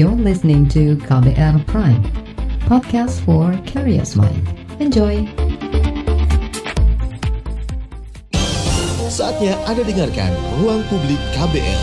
[0.00, 2.00] You're listening to KBR Prime,
[2.64, 4.48] podcast for curious mind.
[4.80, 5.28] Enjoy!
[9.12, 11.80] Saatnya Anda dengarkan Ruang Publik KBR.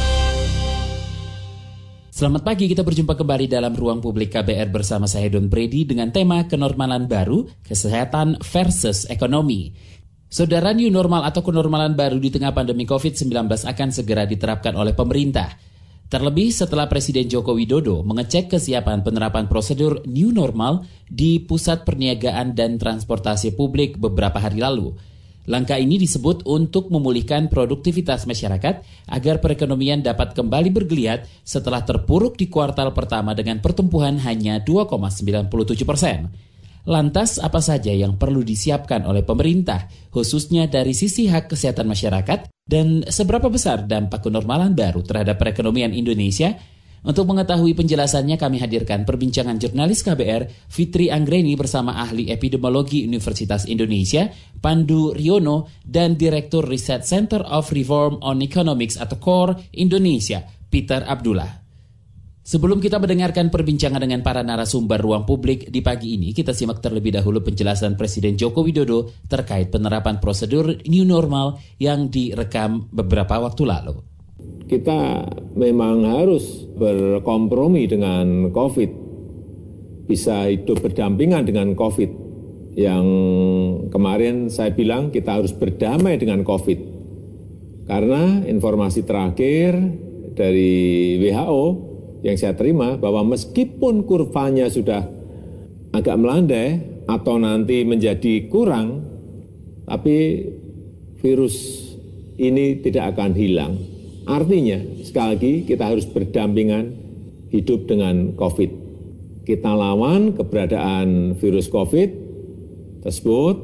[2.09, 6.41] Selamat pagi, kita berjumpa kembali dalam Ruang Publik KBR bersama saya Don Brady dengan tema
[6.49, 9.77] kenormalan baru, kesehatan versus ekonomi.
[10.25, 15.66] Saudara new normal atau kenormalan baru di tengah pandemi COVID-19 akan segera diterapkan oleh pemerintah.
[16.07, 22.79] Terlebih setelah Presiden Joko Widodo mengecek kesiapan penerapan prosedur new normal di Pusat Perniagaan dan
[22.79, 24.95] Transportasi Publik beberapa hari lalu.
[25.51, 32.47] Langkah ini disebut untuk memulihkan produktivitas masyarakat agar perekonomian dapat kembali bergeliat setelah terpuruk di
[32.47, 35.51] kuartal pertama dengan pertumbuhan hanya 2,97
[35.83, 36.31] persen.
[36.87, 43.03] Lantas apa saja yang perlu disiapkan oleh pemerintah, khususnya dari sisi hak kesehatan masyarakat, dan
[43.03, 46.55] seberapa besar dampak kenormalan baru terhadap perekonomian Indonesia?
[47.03, 54.31] Untuk mengetahui penjelasannya kami hadirkan perbincangan jurnalis KBR Fitri Anggreni bersama ahli epidemiologi Universitas Indonesia
[54.59, 60.39] Pandu Riono dan Direktur Research Center of Reform on Economics atau CORE Indonesia
[60.71, 61.66] Peter Abdullah.
[62.47, 67.11] Sebelum kita mendengarkan perbincangan dengan para narasumber ruang publik di pagi ini, kita simak terlebih
[67.11, 73.99] dahulu penjelasan Presiden Joko Widodo terkait penerapan prosedur new normal yang direkam beberapa waktu lalu.
[74.63, 75.27] Kita
[75.59, 78.91] memang harus berkompromi dengan COVID,
[80.07, 82.11] bisa hidup berdampingan dengan COVID.
[82.79, 83.07] Yang
[83.91, 86.79] kemarin saya bilang kita harus berdamai dengan COVID,
[87.91, 89.75] karena informasi terakhir
[90.31, 91.86] dari WHO
[92.27, 95.07] yang saya terima bahwa meskipun kurvanya sudah
[95.95, 99.07] agak melandai atau nanti menjadi kurang,
[99.87, 100.43] tapi
[101.23, 101.87] virus
[102.35, 103.79] ini tidak akan hilang
[104.27, 104.75] Artinya,
[105.07, 106.91] sekali lagi kita harus berdampingan
[107.47, 108.71] hidup dengan COVID.
[109.47, 112.09] Kita lawan keberadaan virus COVID
[113.07, 113.55] tersebut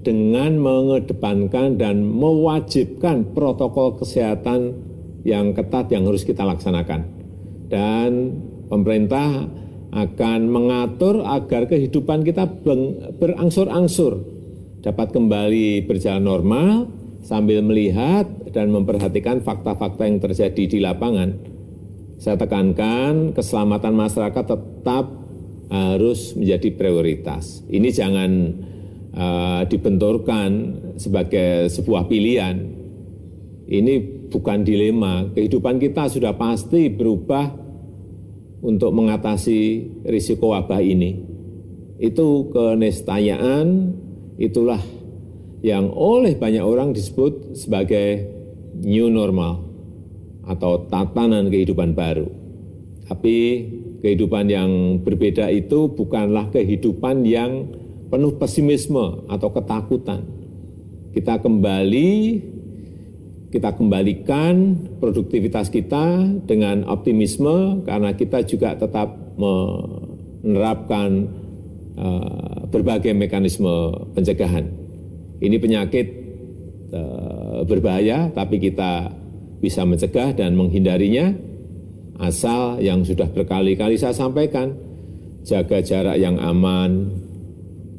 [0.00, 4.80] dengan mengedepankan dan mewajibkan protokol kesehatan
[5.28, 7.17] yang ketat yang harus kita laksanakan.
[7.68, 8.10] Dan
[8.72, 9.48] pemerintah
[9.92, 12.44] akan mengatur agar kehidupan kita
[13.16, 14.20] berangsur-angsur
[14.84, 16.72] dapat kembali berjalan normal
[17.24, 21.36] sambil melihat dan memperhatikan fakta-fakta yang terjadi di lapangan.
[22.18, 25.04] Saya tekankan keselamatan masyarakat tetap
[25.68, 27.62] harus menjadi prioritas.
[27.68, 28.30] Ini jangan
[29.12, 30.50] uh, dibenturkan
[30.96, 32.56] sebagai sebuah pilihan.
[33.68, 35.26] Ini bukan dilema.
[35.32, 37.50] Kehidupan kita sudah pasti berubah
[38.62, 39.60] untuk mengatasi
[40.06, 41.24] risiko wabah ini.
[41.98, 43.66] Itu keniscayaan,
[44.38, 44.78] itulah
[45.66, 48.30] yang oleh banyak orang disebut sebagai
[48.78, 49.66] new normal
[50.46, 52.30] atau tatanan kehidupan baru.
[53.08, 53.36] Tapi
[54.04, 54.70] kehidupan yang
[55.02, 57.66] berbeda itu bukanlah kehidupan yang
[58.08, 60.22] penuh pesimisme atau ketakutan.
[61.12, 62.08] Kita kembali,
[63.48, 69.08] kita kembalikan produktivitas kita dengan optimisme karena kita juga tetap
[69.40, 71.10] menerapkan
[71.96, 74.68] uh, berbagai mekanisme pencegahan.
[75.40, 76.06] Ini penyakit
[76.92, 79.16] uh, berbahaya, tapi kita
[79.64, 81.32] bisa mencegah dan menghindarinya
[82.20, 84.76] asal yang sudah berkali-kali saya sampaikan,
[85.46, 87.16] jaga jarak yang aman,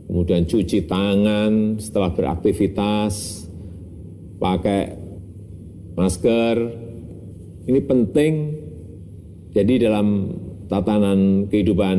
[0.05, 3.47] kemudian cuci tangan setelah beraktivitas,
[4.37, 5.08] pakai
[5.99, 6.55] masker,
[7.67, 8.33] ini penting.
[9.51, 10.31] Jadi dalam
[10.71, 11.97] tatanan kehidupan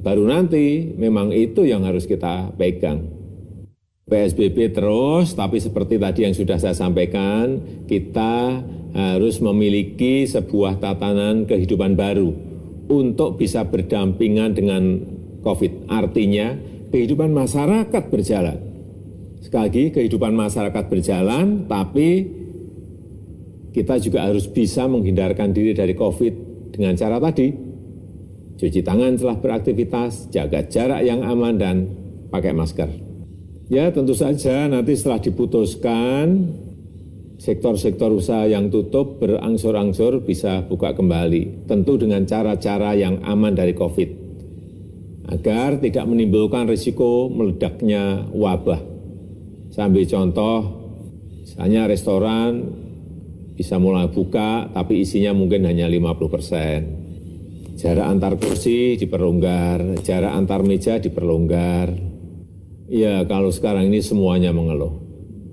[0.00, 3.20] baru nanti, memang itu yang harus kita pegang.
[4.10, 11.94] PSBB terus, tapi seperti tadi yang sudah saya sampaikan, kita harus memiliki sebuah tatanan kehidupan
[11.94, 12.34] baru
[12.90, 14.82] untuk bisa berdampingan dengan
[15.46, 15.86] COVID.
[15.86, 16.58] Artinya,
[16.90, 18.58] kehidupan masyarakat berjalan.
[19.40, 22.40] Sekali lagi, kehidupan masyarakat berjalan, tapi
[23.70, 26.34] kita juga harus bisa menghindarkan diri dari COVID
[26.74, 27.54] dengan cara tadi,
[28.58, 31.76] cuci tangan setelah beraktivitas, jaga jarak yang aman, dan
[32.30, 32.90] pakai masker.
[33.70, 36.26] Ya tentu saja nanti setelah diputuskan
[37.38, 41.70] sektor-sektor usaha yang tutup berangsur-angsur bisa buka kembali.
[41.70, 44.10] Tentu dengan cara-cara yang aman dari COVID.
[45.30, 48.82] Agar tidak menimbulkan risiko meledaknya wabah.
[49.70, 50.58] Sambil contoh,
[51.46, 52.79] misalnya restoran
[53.60, 56.80] bisa mulai buka tapi isinya mungkin hanya 50 persen.
[57.76, 62.10] Jarak antar kursi diperlonggar, jarak antar meja diperlonggar,
[62.90, 64.98] Ya kalau sekarang ini semuanya mengeluh.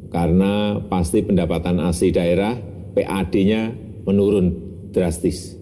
[0.09, 2.57] Karena pasti pendapatan asli daerah,
[2.97, 3.77] PAD-nya
[4.09, 4.57] menurun
[4.89, 5.53] drastis.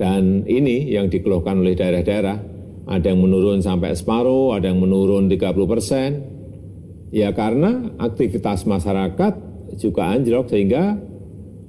[0.00, 2.38] Dan ini yang dikeluhkan oleh daerah-daerah,
[2.88, 6.10] ada yang menurun sampai separuh, ada yang menurun 30 persen.
[7.12, 9.36] Ya karena aktivitas masyarakat
[9.76, 10.96] juga anjlok sehingga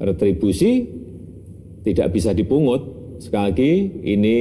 [0.02, 0.90] retribusi
[1.86, 3.00] tidak bisa dipungut.
[3.22, 3.72] Sekali lagi
[4.02, 4.38] ini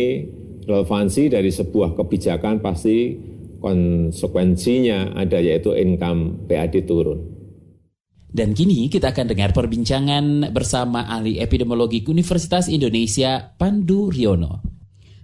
[0.65, 3.17] relevansi dari sebuah kebijakan pasti
[3.61, 7.21] konsekuensinya ada yaitu income PAD turun.
[8.31, 14.63] Dan kini kita akan dengar perbincangan bersama ahli epidemiologi Universitas Indonesia Pandu Riono.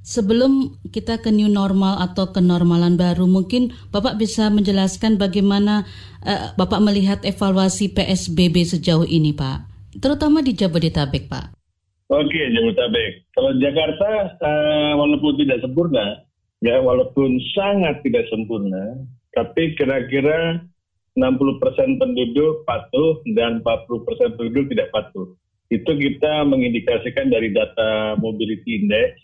[0.06, 5.83] Sebelum kita ke new normal atau kenormalan baru, mungkin Bapak bisa menjelaskan bagaimana
[6.23, 11.47] uh, Bapak melihat evaluasi PSBB sejauh ini, Pak, terutama di Jabodetabek, Pak.
[12.13, 13.27] Oke, Jabodetabek.
[13.35, 16.23] Kalau Jakarta, uh, walaupun tidak sempurna,
[16.63, 19.03] ya walaupun sangat tidak sempurna,
[19.35, 20.63] tapi kira-kira
[21.17, 25.35] 60 persen penduduk patuh dan 40 persen penduduk tidak patuh.
[25.73, 29.19] Itu kita mengindikasikan dari data mobility index,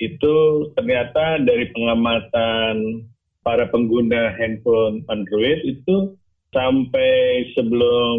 [0.00, 0.34] itu
[0.74, 3.06] ternyata dari pengamatan
[3.42, 6.16] para pengguna handphone Android itu
[6.54, 8.18] sampai sebelum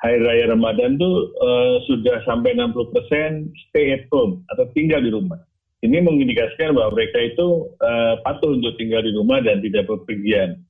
[0.00, 5.12] Hari Raya Ramadan tuh uh, sudah sampai 60 persen stay at home atau tinggal di
[5.12, 5.36] rumah.
[5.80, 10.60] Ini mengindikasikan bahwa mereka itu uh, patuh untuk tinggal di rumah dan tidak berpergian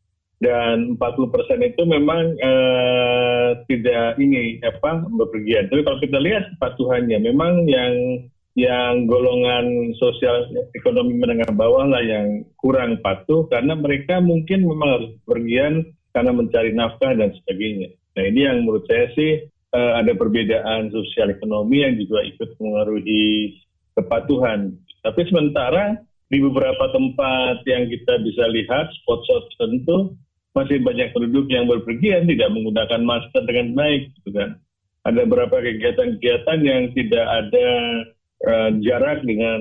[0.40, 5.68] dan 40 persen itu memang uh, tidak ini apa bepergian.
[5.68, 7.94] Tapi kalau kita lihat kepatuhannya, memang yang
[8.58, 15.10] yang golongan sosial ekonomi menengah bawah lah yang kurang patuh karena mereka mungkin memang harus
[15.22, 17.94] bepergian karena mencari nafkah dan sebagainya.
[18.16, 23.58] Nah ini yang menurut saya sih uh, ada perbedaan sosial ekonomi yang juga ikut mengaruhi
[23.94, 24.74] kepatuhan.
[25.00, 25.98] Tapi sementara
[26.30, 30.14] di beberapa tempat yang kita bisa lihat spot-spot tertentu
[30.54, 34.50] masih banyak penduduk yang berpergian tidak menggunakan masker dengan baik, gitu kan.
[35.06, 37.68] Ada beberapa kegiatan-kegiatan yang tidak ada
[38.46, 39.60] uh, jarak dengan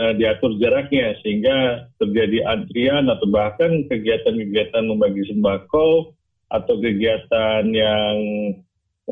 [0.00, 6.17] uh, diatur jaraknya sehingga terjadi antrian atau bahkan kegiatan-kegiatan membagi sembako
[6.48, 8.16] atau kegiatan yang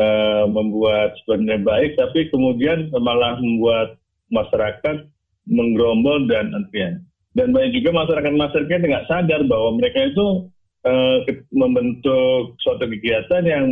[0.01, 4.01] uh, membuat sebenarnya baik tapi kemudian malah membuat
[4.33, 5.07] masyarakat
[5.47, 7.07] menggerombol dan antrian.
[7.37, 10.49] Dan banyak juga masyarakat-masyarakat tidak sadar bahwa mereka itu
[10.89, 11.19] uh,
[11.53, 13.69] membentuk suatu kegiatan yang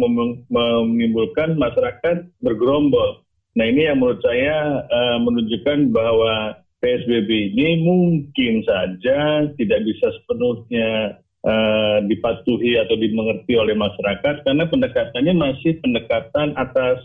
[0.53, 3.25] menimbulkan masyarakat bergerombol.
[3.57, 11.17] Nah ini yang menurut saya uh, menunjukkan bahwa PSBB ini mungkin saja tidak bisa sepenuhnya
[11.45, 16.99] uh, dipatuhi atau dimengerti oleh masyarakat karena pendekatannya masih pendekatan atas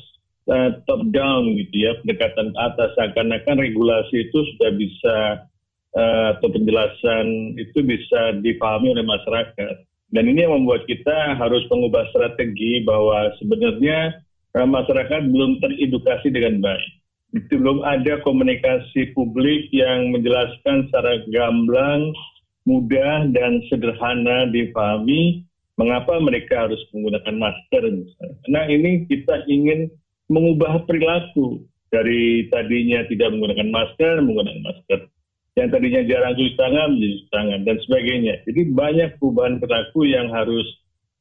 [0.49, 5.17] uh, top down gitu ya, pendekatan atas seakan-akan regulasi itu sudah bisa
[5.95, 9.85] uh, atau penjelasan itu bisa dipahami oleh masyarakat.
[10.09, 14.17] Dan ini yang membuat kita harus mengubah strategi bahwa sebenarnya
[14.57, 16.91] eh, masyarakat belum teredukasi dengan baik.
[17.37, 22.09] Itu belum ada komunikasi publik yang menjelaskan secara gamblang,
[22.67, 25.45] mudah dan sederhana dipahami
[25.79, 27.83] mengapa mereka harus menggunakan masker.
[28.51, 29.87] Nah ini kita ingin
[30.27, 34.99] mengubah perilaku dari tadinya tidak menggunakan masker, menggunakan masker
[35.59, 38.33] yang tadinya jarang cuci tangan menjadi cuci tangan dan sebagainya.
[38.47, 40.67] Jadi banyak perubahan perilaku yang harus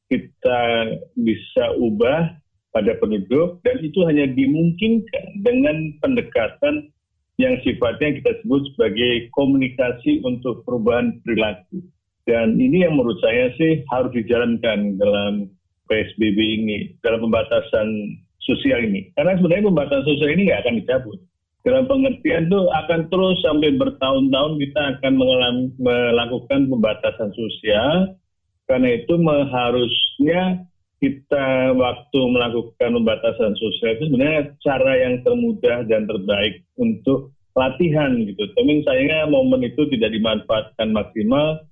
[0.07, 0.61] kita
[1.19, 2.33] bisa ubah
[2.71, 6.87] pada penduduk dan itu hanya dimungkinkan dengan pendekatan
[7.39, 11.79] yang sifatnya kita sebut sebagai komunikasi untuk perubahan perilaku.
[12.27, 15.47] Dan ini yang menurut saya sih harus dijalankan dalam
[15.87, 17.87] PSBB ini, dalam pembatasan
[18.43, 19.09] sosial ini.
[19.17, 21.19] Karena sebenarnya pembatasan sosial ini nggak akan dicabut
[21.67, 25.13] dalam pengertian itu akan terus sampai bertahun-tahun kita akan
[25.75, 28.15] melakukan pembatasan sosial
[28.65, 29.13] karena itu
[29.51, 30.63] harusnya
[30.99, 38.43] kita waktu melakukan pembatasan sosial itu sebenarnya cara yang termudah dan terbaik untuk latihan gitu.
[38.55, 41.63] Tapi sayangnya momen itu tidak dimanfaatkan maksimal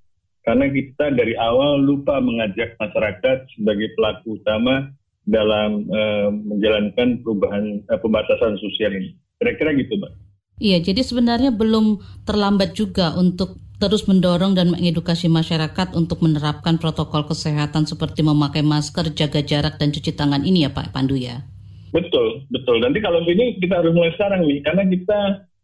[0.47, 4.95] karena kita dari awal lupa mengajak masyarakat sebagai pelaku utama
[5.27, 9.11] dalam uh, menjalankan perubahan uh, pembatasan sosial ini.
[9.43, 10.11] Kira-kira gitu, Mbak.
[10.57, 17.29] Iya, jadi sebenarnya belum terlambat juga untuk terus mendorong dan mengedukasi masyarakat untuk menerapkan protokol
[17.29, 21.45] kesehatan seperti memakai masker, jaga jarak, dan cuci tangan ini ya Pak Pandu ya?
[21.93, 22.81] Betul, betul.
[22.81, 25.19] Nanti kalau ini kita harus mulai sekarang nih, karena kita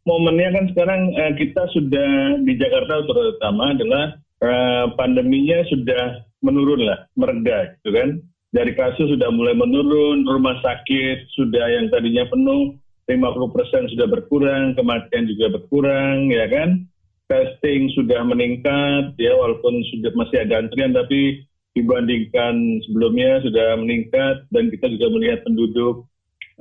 [0.05, 2.12] momennya kan sekarang eh, kita sudah
[2.46, 4.05] di Jakarta terutama adalah
[4.46, 8.10] eh, pandeminya sudah menurun lah, mereda gitu kan.
[8.53, 12.77] Dari kasus sudah mulai menurun, rumah sakit sudah yang tadinya penuh,
[13.10, 16.86] 50% sudah berkurang, kematian juga berkurang, ya kan?
[17.32, 24.70] Testing sudah meningkat, ya walaupun sudah masih ada antrian, tapi dibandingkan sebelumnya sudah meningkat dan
[24.70, 26.06] kita juga melihat penduduk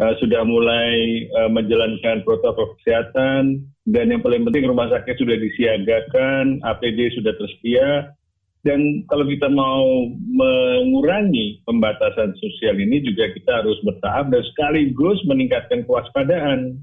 [0.01, 6.65] uh, sudah mulai uh, menjalankan protokol kesehatan dan yang paling penting rumah sakit sudah disiagakan,
[6.65, 8.15] APD sudah tersedia
[8.63, 15.83] dan kalau kita mau mengurangi pembatasan sosial ini juga kita harus bertahap dan sekaligus meningkatkan
[15.83, 16.79] kewaspadaan.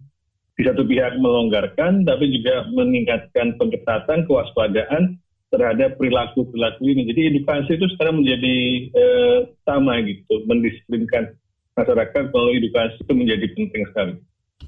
[0.60, 5.16] Di satu pihak melonggarkan, tapi juga meningkatkan pengetatan kewaspadaan
[5.56, 7.08] terhadap perilaku-perilaku ini.
[7.08, 8.56] Jadi edukasi itu sekarang menjadi
[8.92, 11.32] eh, sama gitu, mendisiplinkan
[11.80, 14.14] masyarakat kalau edukasi itu menjadi penting sekali.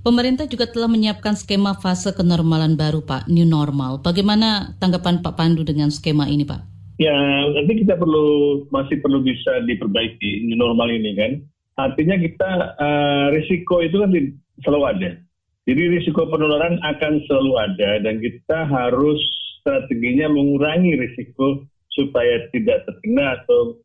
[0.01, 3.99] Pemerintah juga telah menyiapkan skema fase kenormalan baru, Pak, new normal.
[3.99, 6.71] Bagaimana tanggapan Pak Pandu dengan skema ini, Pak?
[6.97, 7.13] Ya,
[7.51, 11.31] nanti kita perlu masih perlu bisa diperbaiki new normal ini kan.
[11.77, 14.09] Artinya kita uh, risiko itu kan
[14.63, 15.09] selalu ada.
[15.69, 19.19] Jadi risiko penularan akan selalu ada dan kita harus
[19.61, 23.77] strateginya mengurangi risiko supaya tidak terkena atau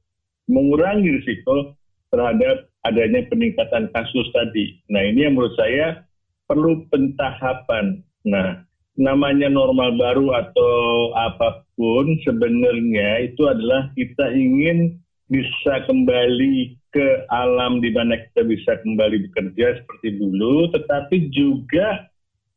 [0.48, 1.76] mengurangi risiko
[2.08, 4.80] terhadap adanya peningkatan kasus tadi.
[4.88, 6.06] Nah ini yang menurut saya
[6.48, 8.00] perlu pentahapan.
[8.24, 8.64] Nah
[8.96, 14.96] namanya normal baru atau apa pun sebenarnya itu adalah kita ingin
[15.28, 22.06] bisa kembali ke alam di mana kita bisa kembali bekerja seperti dulu, tetapi juga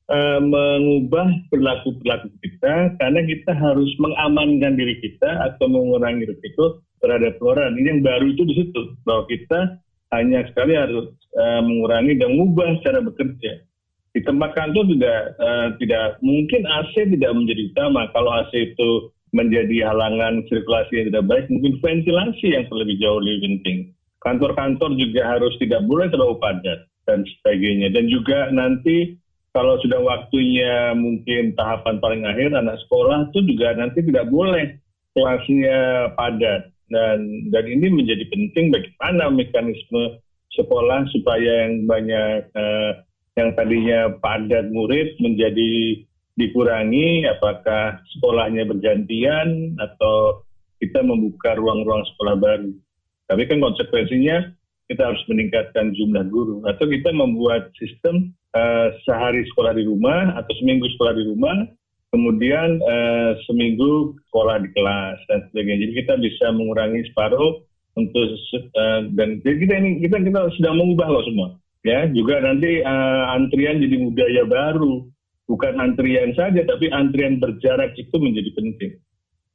[0.10, 7.78] uh, mengubah perilaku-perilaku kita karena kita harus mengamankan diri kita atau mengurangi risiko terhadap penularan.
[7.80, 9.60] Ini yang baru itu di situ bahwa kita
[10.14, 13.70] hanya sekali harus uh, mengurangi dan mengubah cara bekerja
[14.10, 18.10] di tempat kantor tidak uh, tidak mungkin AC tidak menjadi utama.
[18.10, 23.40] Kalau AC itu menjadi halangan sirkulasi yang tidak baik, mungkin ventilasi yang lebih jauh lebih
[23.46, 23.78] penting.
[24.20, 27.92] Kantor-kantor juga harus tidak boleh terlalu padat dan sebagainya.
[27.96, 29.16] Dan juga nanti
[29.56, 34.78] kalau sudah waktunya mungkin tahapan paling akhir anak sekolah itu juga nanti tidak boleh
[35.18, 40.22] kelasnya padat dan dan ini menjadi penting bagaimana mekanisme
[40.54, 42.92] sekolah supaya yang banyak uh,
[43.38, 46.04] yang tadinya padat murid menjadi
[46.40, 50.44] dikurangi, apakah sekolahnya bergantian atau
[50.80, 52.72] kita membuka ruang-ruang sekolah baru.
[53.30, 54.58] Tapi kan konsekuensinya
[54.90, 56.66] kita harus meningkatkan jumlah guru.
[56.66, 61.70] Atau kita membuat sistem uh, sehari sekolah di rumah atau seminggu sekolah di rumah,
[62.10, 65.86] kemudian uh, seminggu sekolah di kelas dan sebagainya.
[65.86, 67.62] Jadi kita bisa mengurangi separuh
[67.94, 68.28] untuk
[68.74, 71.50] uh, dan jadi kita ini kita kita sedang mengubah loh semua.
[71.86, 75.06] Ya juga nanti uh, antrian jadi budaya baru.
[75.50, 78.94] Bukan antrian saja tapi antrian berjarak itu menjadi penting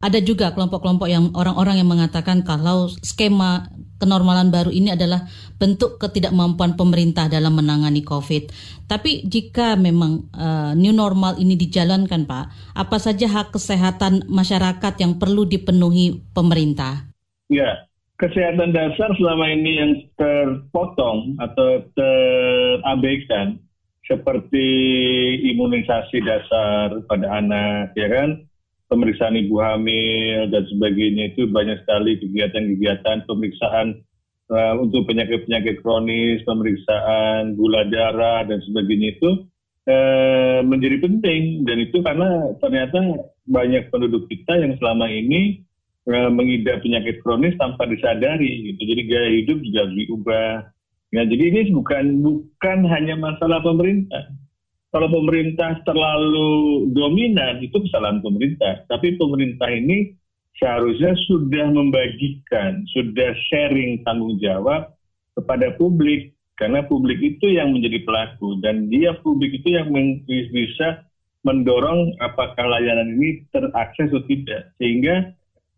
[0.05, 5.25] ada juga kelompok-kelompok yang orang-orang yang mengatakan kalau skema kenormalan baru ini adalah
[5.57, 8.53] bentuk ketidakmampuan pemerintah dalam menangani COVID.
[8.85, 15.17] Tapi jika memang uh, new normal ini dijalankan, Pak, apa saja hak kesehatan masyarakat yang
[15.17, 17.09] perlu dipenuhi pemerintah?
[17.49, 17.89] Ya,
[18.21, 23.57] kesehatan dasar selama ini yang terpotong atau terabaikan
[24.05, 24.69] seperti
[25.49, 28.45] imunisasi dasar pada anak, ya kan,
[28.95, 33.99] pemeriksaan ibu hamil dan sebagainya itu banyak sekali kegiatan-kegiatan pemeriksaan
[34.55, 39.31] uh, untuk penyakit-penyakit kronis, pemeriksaan gula darah dan sebagainya itu
[39.91, 43.03] uh, menjadi penting dan itu karena ternyata
[43.51, 45.67] banyak penduduk kita yang selama ini
[46.07, 48.95] uh, mengidap penyakit kronis tanpa disadari gitu.
[48.95, 50.51] Jadi gaya hidup juga diubah.
[51.15, 54.35] Ya, jadi ini bukan bukan hanya masalah pemerintah.
[54.95, 58.87] Kalau pemerintah terlalu dominan itu kesalahan pemerintah.
[58.87, 60.15] Tapi pemerintah ini
[60.55, 64.95] seharusnya sudah membagikan, sudah sharing tanggung jawab
[65.35, 66.31] kepada publik.
[66.55, 69.91] Karena publik itu yang menjadi pelaku dan dia publik itu yang
[70.31, 71.03] bisa
[71.43, 74.71] mendorong apakah layanan ini terakses atau tidak.
[74.79, 75.35] Sehingga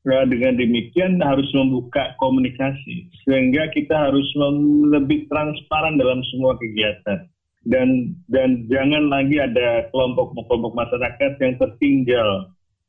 [0.07, 3.11] Nah, dengan demikian harus membuka komunikasi.
[3.27, 4.23] Sehingga kita harus
[4.95, 7.27] lebih transparan dalam semua kegiatan
[7.67, 12.29] dan dan jangan lagi ada kelompok-kelompok masyarakat yang tertinggal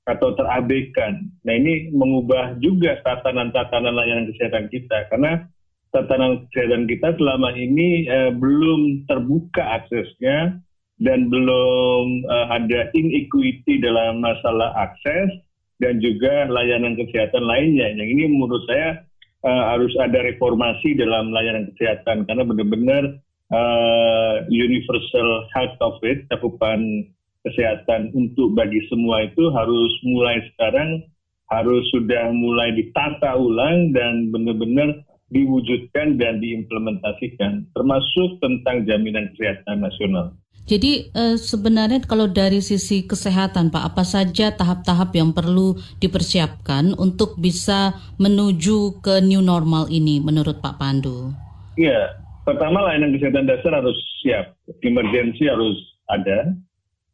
[0.08, 1.28] atau terabaikan.
[1.44, 5.44] Nah ini mengubah juga tatanan-tatanan layanan kesehatan kita karena
[5.92, 10.56] tatanan kesehatan kita selama ini eh, belum terbuka aksesnya
[11.02, 15.44] dan belum eh, ada inequity dalam masalah akses
[15.82, 17.94] dan juga layanan kesehatan lainnya.
[17.98, 19.08] Yang ini menurut saya
[19.46, 23.04] uh, harus ada reformasi dalam layanan kesehatan karena benar-benar
[23.52, 27.08] uh, universal health coverage, cakupan
[27.48, 31.04] kesehatan untuk bagi semua itu harus mulai sekarang
[31.48, 35.00] harus sudah mulai ditata ulang dan benar-benar
[35.32, 40.36] diwujudkan dan diimplementasikan termasuk tentang jaminan kesehatan nasional.
[40.68, 47.40] Jadi eh, sebenarnya kalau dari sisi kesehatan Pak, apa saja tahap-tahap yang perlu dipersiapkan untuk
[47.40, 51.32] bisa menuju ke new normal ini menurut Pak Pandu?
[51.80, 55.76] Iya, Pertama, layanan kesehatan dasar harus siap, emergensi harus
[56.08, 56.56] ada.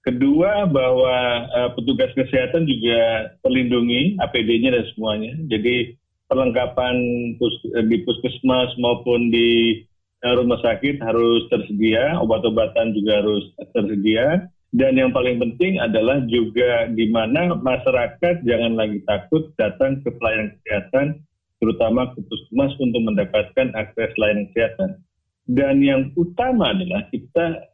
[0.06, 5.34] Kedua, bahwa uh, petugas kesehatan juga terlindungi APD-nya dan semuanya.
[5.50, 5.98] Jadi
[6.30, 6.96] perlengkapan
[7.42, 9.82] pus di puskesmas maupun di
[10.22, 14.46] uh, rumah sakit harus tersedia, obat-obatan juga harus tersedia.
[14.70, 20.54] Dan yang paling penting adalah juga di mana masyarakat jangan lagi takut datang ke pelayanan
[20.62, 21.26] kesehatan,
[21.58, 25.02] terutama ke puskesmas untuk mendapatkan akses layanan kesehatan
[25.50, 27.68] dan yang utama adalah kita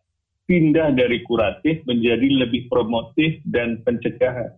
[0.50, 4.50] pindah dari kuratif menjadi lebih promotif dan pencegahan.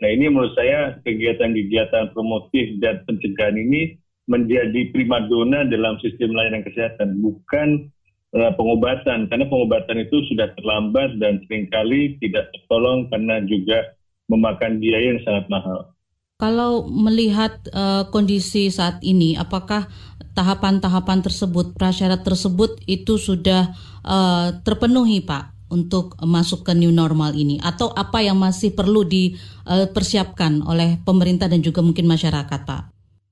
[0.00, 7.20] Nah ini menurut saya kegiatan-kegiatan promotif dan pencegahan ini menjadi primadona dalam sistem layanan kesehatan,
[7.20, 7.92] bukan
[8.36, 9.28] uh, pengobatan.
[9.28, 13.96] Karena pengobatan itu sudah terlambat dan sering kali tidak tertolong karena juga
[14.28, 15.92] memakan biaya yang sangat mahal.
[16.38, 19.90] Kalau melihat uh, kondisi saat ini, apakah
[20.38, 23.74] tahapan-tahapan tersebut, prasyarat tersebut itu sudah
[24.06, 27.58] uh, terpenuhi, Pak, untuk masuk ke new normal ini?
[27.58, 32.82] Atau apa yang masih perlu dipersiapkan oleh pemerintah dan juga mungkin masyarakat, Pak?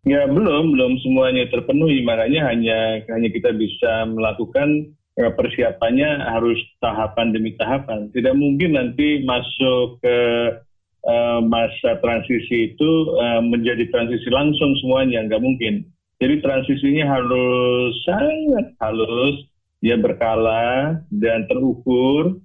[0.02, 2.02] Ya belum, belum semuanya terpenuhi.
[2.02, 8.10] Makanya hanya hanya kita bisa melakukan eh, persiapannya harus tahapan demi tahapan.
[8.10, 10.16] Tidak mungkin nanti masuk ke
[11.06, 15.86] uh, masa transisi itu uh, menjadi transisi langsung semuanya, nggak mungkin.
[16.16, 19.36] Jadi transisinya harus sangat halus,
[19.84, 22.40] ya berkala dan terukur.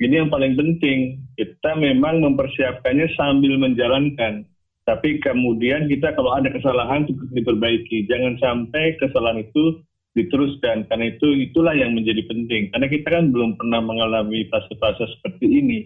[0.00, 1.20] Ini yang paling penting.
[1.36, 4.48] Kita memang mempersiapkannya sambil menjalankan.
[4.88, 7.04] Tapi kemudian kita kalau ada kesalahan
[7.36, 8.08] diperbaiki.
[8.08, 9.84] Jangan sampai kesalahan itu
[10.16, 10.88] diteruskan.
[10.88, 12.72] Karena itu itulah yang menjadi penting.
[12.72, 15.78] Karena kita kan belum pernah mengalami fase-fase seperti ini.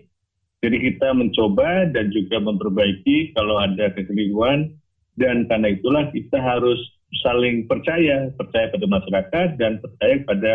[0.65, 4.73] Jadi kita mencoba dan juga memperbaiki kalau ada kekeliruan
[5.21, 6.81] dan karena itulah kita harus
[7.21, 10.55] saling percaya, percaya pada masyarakat dan percaya pada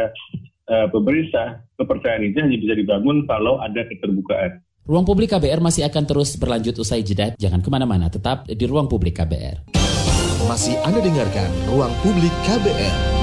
[0.73, 1.61] uh, pemerintah.
[1.77, 4.65] Kepercayaan itu hanya bisa dibangun kalau ada keterbukaan.
[4.89, 7.37] Ruang Publik KBR masih akan terus berlanjut usai jeda.
[7.37, 9.77] Jangan ke mana-mana, tetap di Ruang Publik KBR.
[10.49, 13.18] Masih Anda dengarkan Ruang Publik KBR.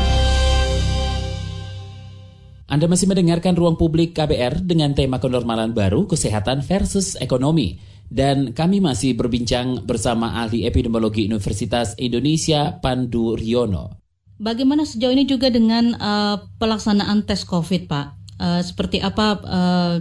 [2.66, 7.78] Anda masih mendengarkan Ruang Publik KBR dengan tema kenormalan baru, kesehatan versus ekonomi.
[8.10, 14.02] Dan kami masih berbincang bersama ahli epidemiologi Universitas Indonesia, Pandu Riono.
[14.42, 18.06] Bagaimana sejauh ini juga dengan uh, pelaksanaan tes COVID, Pak?
[18.36, 19.96] Uh, seperti apa uh,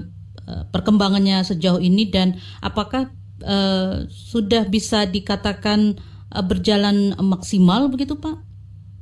[0.73, 3.13] perkembangannya sejauh ini dan apakah
[3.45, 6.01] uh, sudah bisa dikatakan
[6.33, 8.41] uh, berjalan maksimal begitu, Pak?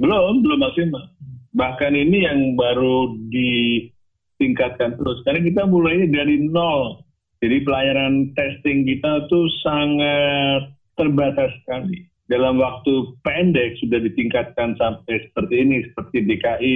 [0.04, 1.13] Belum, belum maksimal
[1.54, 5.22] bahkan ini yang baru ditingkatkan terus.
[5.26, 7.02] Karena kita mulai dari nol.
[7.39, 12.08] Jadi pelayanan testing kita tuh sangat terbatas sekali.
[12.32, 15.78] Dalam waktu pendek sudah ditingkatkan sampai seperti ini.
[15.92, 16.74] Seperti DKI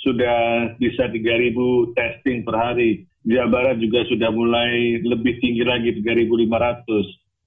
[0.00, 0.38] sudah
[0.78, 3.04] bisa 3.000 testing per hari.
[3.26, 6.46] Jawa Barat juga sudah mulai lebih tinggi lagi 3.500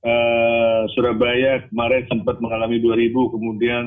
[0.04, 3.84] uh, Surabaya kemarin sempat mengalami 2.000 kemudian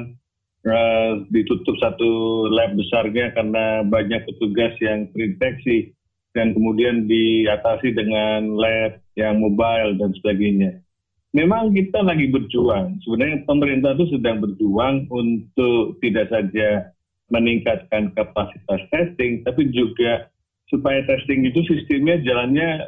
[0.66, 2.10] uh, ditutup satu
[2.50, 5.94] lab besarnya karena banyak petugas yang terinfeksi
[6.32, 10.80] dan kemudian diatasi dengan lab yang mobile dan sebagainya.
[11.32, 13.00] Memang kita lagi berjuang.
[13.08, 16.92] Sebenarnya pemerintah itu sedang berjuang untuk tidak saja
[17.32, 20.28] meningkatkan kapasitas testing, tapi juga
[20.68, 22.84] supaya testing itu sistemnya jalannya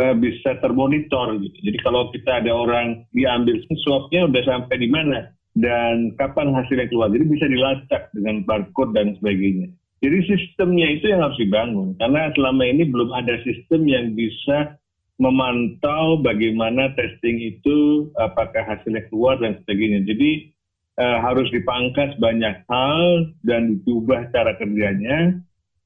[0.00, 1.58] uh, bisa termonitor gitu.
[1.68, 7.12] Jadi kalau kita ada orang diambil swabnya udah sampai di mana, dan kapan hasilnya keluar.
[7.12, 9.68] Jadi bisa dilacak dengan barcode dan sebagainya.
[10.02, 14.74] Jadi sistemnya itu yang harus dibangun karena selama ini belum ada sistem yang bisa
[15.22, 20.02] memantau bagaimana testing itu apakah hasilnya keluar dan sebagainya.
[20.02, 20.50] Jadi
[20.98, 25.38] uh, harus dipangkas banyak hal dan diubah cara kerjanya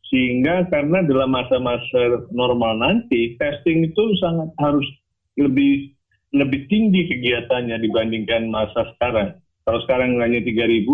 [0.08, 4.86] sehingga karena dalam masa-masa normal nanti testing itu sangat harus
[5.36, 5.92] lebih
[6.32, 9.36] lebih tinggi kegiatannya dibandingkan masa sekarang.
[9.66, 10.86] Kalau sekarang hanya 3.000,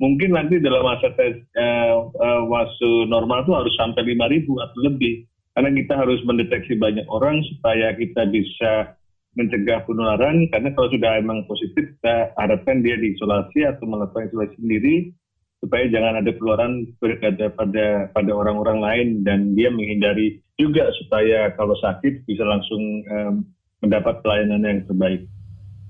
[0.00, 5.28] mungkin nanti dalam masa tes uh, uh, normal itu harus sampai 5.000 atau lebih.
[5.54, 8.96] Karena kita harus mendeteksi banyak orang supaya kita bisa
[9.36, 10.48] mencegah penularan.
[10.50, 15.14] Karena kalau sudah emang positif, kita harapkan dia diisolasi atau melakukan isolasi sendiri
[15.62, 21.72] supaya jangan ada penularan pada pada pada orang-orang lain dan dia menghindari juga supaya kalau
[21.80, 23.34] sakit bisa langsung um,
[23.80, 25.24] mendapat pelayanan yang terbaik.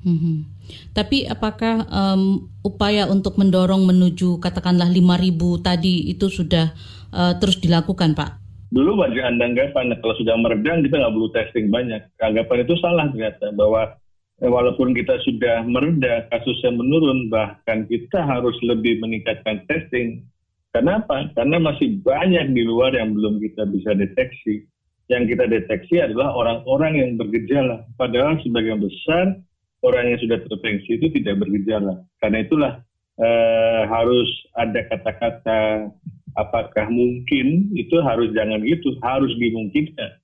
[0.05, 0.45] Hmm.
[0.93, 6.77] Tapi apakah um, upaya untuk mendorong menuju katakanlah 5.000 tadi itu sudah
[7.12, 8.45] uh, terus dilakukan, Pak?
[8.69, 12.03] Dulu anda anggapan kalau sudah meredam kita nggak perlu testing banyak.
[12.21, 13.97] Anggapan itu salah ternyata bahwa
[14.43, 20.27] eh, walaupun kita sudah mereda kasusnya menurun bahkan kita harus lebih meningkatkan testing
[20.75, 21.31] Kenapa?
[21.38, 24.67] Karena masih banyak di luar yang belum kita bisa deteksi.
[25.07, 27.87] Yang kita deteksi adalah orang-orang yang bergejala.
[27.95, 29.38] Padahal sebagian besar
[29.85, 32.01] orang yang sudah terdeteksi itu tidak bergejala.
[32.18, 32.73] Karena itulah
[33.20, 35.92] eh, harus ada kata-kata
[36.35, 40.18] apakah mungkin itu harus jangan gitu, harus dimungkinkan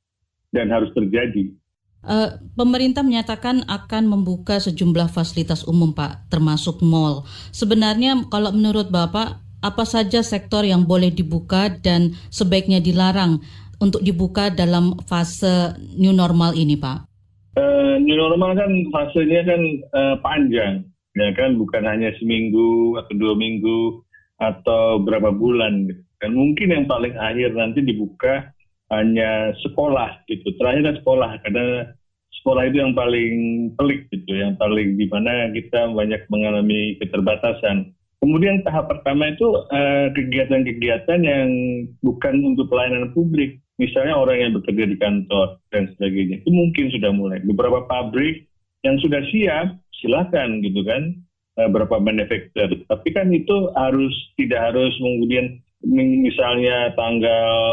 [0.50, 1.54] dan harus terjadi.
[2.00, 7.28] Uh, pemerintah menyatakan akan membuka sejumlah fasilitas umum, Pak, termasuk mall.
[7.52, 13.44] Sebenarnya, kalau menurut Bapak, apa saja sektor yang boleh dibuka dan sebaiknya dilarang
[13.84, 17.09] untuk dibuka dalam fase new normal ini, Pak?
[17.58, 20.86] Uh, new normal kan fasenya kan uh, panjang,
[21.18, 24.06] ya kan, bukan hanya seminggu atau dua minggu
[24.38, 25.90] atau berapa bulan.
[25.90, 26.02] Gitu.
[26.22, 28.54] Dan mungkin yang paling akhir nanti dibuka
[28.90, 30.46] hanya sekolah gitu.
[30.58, 31.90] Terakhir sekolah karena
[32.40, 33.32] sekolah itu yang paling
[33.76, 37.92] pelik gitu, yang paling di mana kita banyak mengalami keterbatasan.
[38.20, 41.48] Kemudian tahap pertama itu kegiatan kegiatan-kegiatan yang
[42.04, 46.44] bukan untuk pelayanan publik, misalnya orang yang bekerja di kantor dan sebagainya.
[46.44, 47.40] Itu mungkin sudah mulai.
[47.40, 48.44] Beberapa pabrik
[48.84, 51.16] yang sudah siap, silakan gitu kan,
[51.56, 52.68] uh, berapa manufacturer.
[52.84, 55.56] Tapi kan itu harus tidak harus kemudian
[56.20, 57.64] misalnya tanggal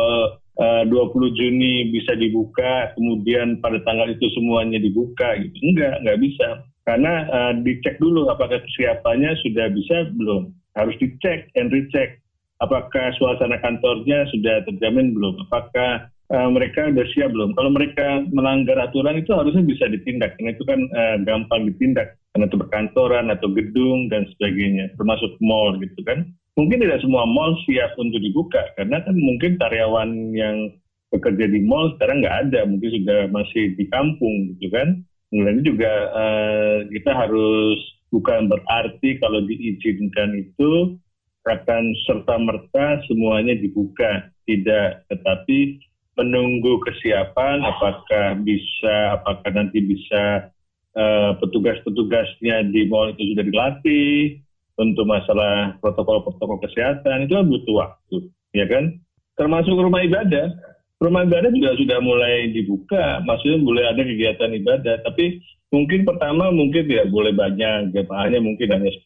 [0.57, 5.53] Eh, uh, 20 Juni bisa dibuka, kemudian pada tanggal itu semuanya dibuka gitu.
[5.61, 6.47] Enggak, enggak bisa.
[6.81, 10.49] Karena uh, dicek dulu apakah kesiapannya sudah bisa belum.
[10.73, 12.17] Harus dicek and recheck.
[12.57, 15.45] Apakah suasana kantornya sudah terjamin belum?
[15.49, 17.53] Apakah uh, mereka sudah siap belum?
[17.53, 20.33] Kalau mereka melanggar aturan itu harusnya bisa ditindak.
[20.41, 22.17] Karena itu kan uh, gampang ditindak.
[22.33, 24.89] Karena itu berkantoran atau gedung dan sebagainya.
[24.97, 26.25] Termasuk mall gitu kan
[26.57, 30.73] mungkin tidak semua mall siap untuk dibuka karena kan mungkin karyawan yang
[31.13, 35.93] bekerja di mall sekarang nggak ada mungkin sudah masih di kampung gitu kan kemudian juga
[36.17, 37.77] uh, kita harus
[38.09, 40.97] bukan berarti kalau diizinkan itu
[41.47, 45.79] akan serta merta semuanya dibuka tidak tetapi
[46.17, 50.49] menunggu kesiapan apakah bisa apakah nanti bisa
[50.97, 54.41] uh, petugas-petugasnya di mall itu sudah dilatih
[54.77, 58.17] untuk masalah protokol-protokol kesehatan itu kan butuh waktu,
[58.53, 58.93] ya kan?
[59.37, 60.53] Termasuk rumah ibadah.
[60.97, 65.37] Rumah ibadah juga sudah mulai dibuka, maksudnya boleh ada kegiatan ibadah, tapi
[65.69, 68.89] mungkin pertama mungkin tidak boleh banyak, jemaahnya mungkin hanya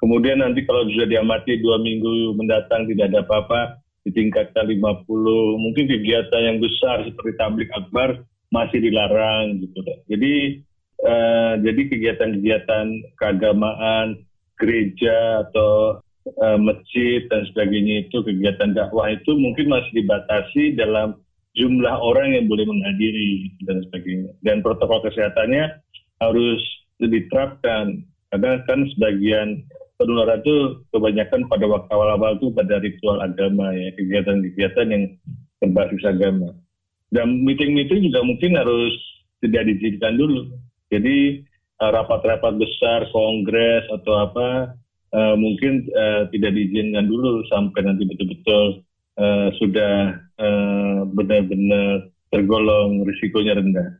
[0.00, 3.60] Kemudian nanti kalau sudah diamati dua minggu mendatang tidak ada apa-apa,
[4.08, 5.04] ditingkatkan 50.
[5.60, 9.78] Mungkin kegiatan yang besar seperti tablik akbar masih dilarang gitu.
[10.08, 10.34] Jadi
[11.04, 12.86] uh, jadi kegiatan-kegiatan
[13.20, 14.24] keagamaan
[14.56, 16.00] gereja atau
[16.40, 21.20] uh, masjid dan sebagainya itu kegiatan dakwah itu mungkin masih dibatasi dalam
[21.54, 24.32] jumlah orang yang boleh menghadiri dan sebagainya.
[24.40, 25.76] Dan protokol kesehatannya
[26.24, 26.60] harus
[27.00, 29.64] diterapkan karena kan sebagian
[30.00, 35.04] penularan itu kebanyakan pada waktu awal-awal itu pada ritual agama ya kegiatan-kegiatan yang
[35.60, 36.56] berbasis agama.
[37.12, 38.96] Dan meeting-meeting juga mungkin harus
[39.44, 40.56] tidak diizinkan dulu.
[40.88, 41.44] Jadi
[41.80, 44.76] Eh, rapat-rapat besar, kongres atau apa
[45.16, 48.84] uh, mungkin uh, tidak diizinkan dulu sampai nanti betul-betul
[49.16, 50.20] uh, sudah
[51.16, 53.96] benar-benar tergolong risikonya rendah.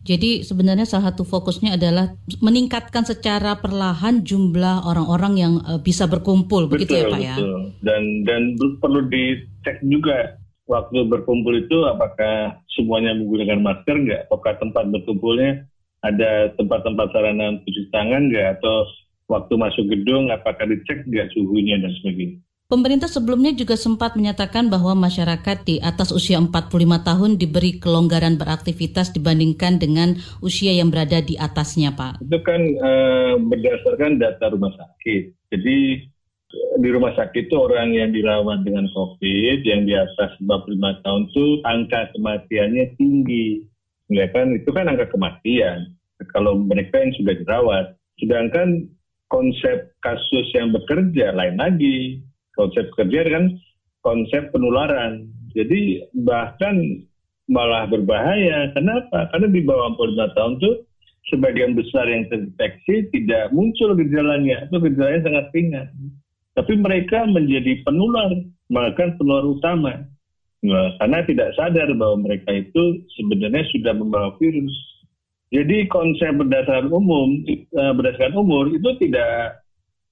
[0.00, 6.66] Jadi sebenarnya salah satu fokusnya adalah meningkatkan secara perlahan jumlah orang-orang yang uh, bisa berkumpul,
[6.66, 7.36] betul, begitu ya Pak ya?
[7.36, 7.60] betul.
[7.84, 8.42] Dan dan
[8.80, 14.20] perlu dicek juga waktu berkumpul itu apakah semuanya menggunakan masker nggak?
[14.32, 15.68] Apakah tempat berkumpulnya
[16.00, 18.88] ada tempat-tempat sarana cuci tangan nggak atau
[19.28, 22.40] waktu masuk gedung apakah dicek nggak suhunya dan sebagainya.
[22.70, 26.70] Pemerintah sebelumnya juga sempat menyatakan bahwa masyarakat di atas usia 45
[27.02, 32.22] tahun diberi kelonggaran beraktivitas dibandingkan dengan usia yang berada di atasnya, Pak.
[32.22, 35.22] Itu kan uh, berdasarkan data rumah sakit.
[35.50, 36.06] Jadi
[36.78, 41.46] di rumah sakit itu orang yang dirawat dengan COVID yang di atas 45 tahun itu
[41.66, 43.66] angka kematiannya tinggi
[44.10, 45.94] ya kan itu kan angka kematian
[46.34, 47.86] kalau mereka yang sudah dirawat.
[48.20, 48.84] Sedangkan
[49.32, 52.20] konsep kasus yang bekerja lain lagi.
[52.60, 53.56] Konsep kerja kan
[54.04, 55.32] konsep penularan.
[55.56, 56.76] Jadi bahkan
[57.48, 58.68] malah berbahaya.
[58.76, 59.32] Kenapa?
[59.32, 60.74] Karena di bawah 45 tahun tuh
[61.32, 65.88] sebagian besar yang terdeteksi tidak muncul gejalanya atau gejalanya sangat ringan.
[66.52, 68.30] Tapi mereka menjadi penular,
[68.68, 70.04] bahkan penular utama.
[70.60, 74.74] Nah, karena tidak sadar bahwa mereka itu sebenarnya sudah membawa virus.
[75.50, 77.42] Jadi konsep berdasarkan umum,
[77.74, 79.64] uh, berdasarkan umur itu tidak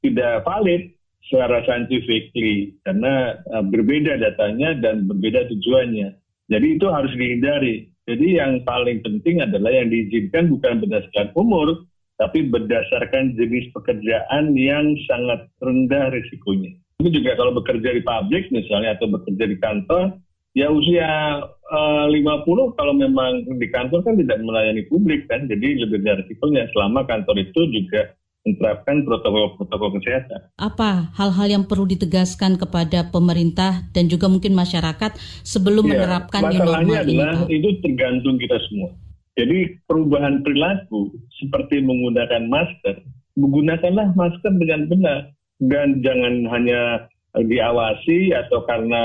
[0.02, 6.14] tidak valid secara scientifically karena uh, berbeda datanya dan berbeda tujuannya.
[6.48, 7.90] Jadi itu harus dihindari.
[8.08, 11.84] Jadi yang paling penting adalah yang diizinkan bukan berdasarkan umur,
[12.16, 16.72] tapi berdasarkan jenis pekerjaan yang sangat rendah risikonya.
[16.98, 20.18] Itu juga kalau bekerja di pabrik misalnya atau bekerja di kantor,
[20.56, 26.02] ya usia eh, 50 kalau memang di kantor kan tidak melayani publik kan, jadi lebih
[26.02, 28.16] dari risikonya selama kantor itu juga
[28.54, 30.40] menerapkan protokol-protokol kesehatan.
[30.56, 36.60] Apa hal-hal yang perlu ditegaskan kepada pemerintah dan juga mungkin masyarakat sebelum Ya, menerapkan new
[36.64, 37.52] normal ini, adalah Pak?
[37.52, 38.90] itu tergantung kita semua.
[39.38, 43.06] Jadi perubahan perilaku seperti menggunakan masker,
[43.38, 45.18] menggunakanlah masker dengan benar
[45.62, 47.06] dan jangan hanya
[47.38, 49.02] diawasi atau karena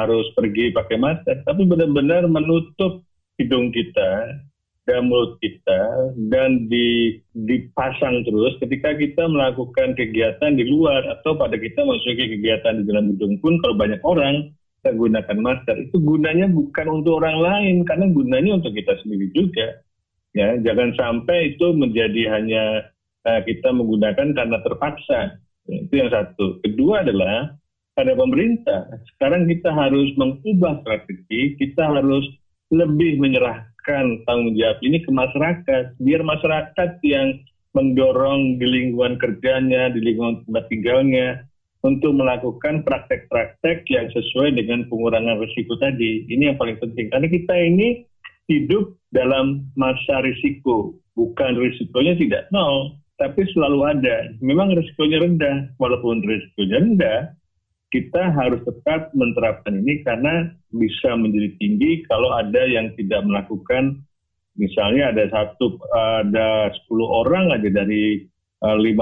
[0.00, 3.04] harus pergi pakai masker, tapi benar-benar menutup
[3.36, 4.40] hidung kita
[4.86, 11.58] dan mulut kita dan di, dipasang terus ketika kita melakukan kegiatan di luar atau pada
[11.58, 14.54] kita masuki kegiatan di dalam gedung pun kalau banyak orang
[14.86, 19.82] kita gunakan masker itu gunanya bukan untuk orang lain karena gunanya untuk kita sendiri juga.
[20.30, 22.86] Ya jangan sampai itu menjadi hanya
[23.26, 25.42] eh, kita menggunakan karena terpaksa.
[25.66, 26.62] Ya, itu yang satu.
[26.62, 27.58] Kedua adalah
[27.98, 28.86] pada pemerintah.
[29.10, 32.22] Sekarang kita harus mengubah strategi kita harus
[32.70, 33.18] lebih
[33.86, 37.38] menyerahkan tanggung jawab ini ke masyarakat biar masyarakat yang
[37.74, 41.46] mendorong di lingkungan kerjanya di lingkungan tempat tinggalnya
[41.86, 46.26] untuk melakukan praktek-praktek yang sesuai dengan pengurangan risiko tadi.
[46.26, 47.14] Ini yang paling penting.
[47.14, 48.02] Karena kita ini
[48.50, 50.98] hidup dalam masa risiko.
[51.14, 54.34] Bukan risikonya tidak nol, tapi selalu ada.
[54.42, 55.56] Memang risikonya rendah.
[55.78, 57.20] Walaupun risikonya rendah,
[57.96, 64.04] kita harus tetap menerapkan ini karena bisa menjadi tinggi kalau ada yang tidak melakukan
[64.60, 65.80] misalnya ada satu
[66.20, 68.24] ada 10 orang aja dari
[68.64, 69.00] eh, 50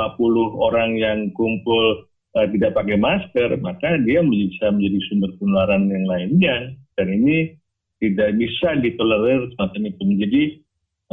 [0.58, 2.06] orang yang kumpul
[2.38, 6.56] eh, tidak pakai masker, maka dia bisa menjadi sumber penularan yang lainnya.
[6.94, 7.54] Dan ini
[7.98, 10.02] tidak bisa ditolerir semacam itu.
[10.22, 10.42] Jadi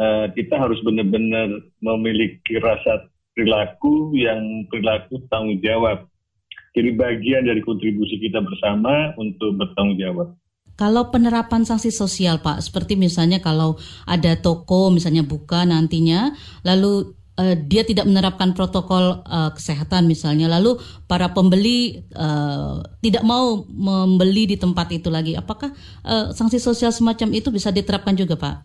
[0.01, 6.10] eh, kita harus benar-benar memiliki rasa perilaku yang perilaku tanggung jawab.
[6.71, 10.27] Jadi bagian dari kontribusi kita bersama untuk bertanggung jawab.
[10.79, 13.75] Kalau penerapan sanksi sosial, Pak, seperti misalnya kalau
[14.07, 16.31] ada toko misalnya buka nantinya,
[16.63, 20.79] lalu eh, dia tidak menerapkan protokol eh, kesehatan misalnya, lalu
[21.11, 25.75] para pembeli eh, tidak mau membeli di tempat itu lagi, apakah
[26.07, 28.55] eh, sanksi sosial semacam itu bisa diterapkan juga, Pak?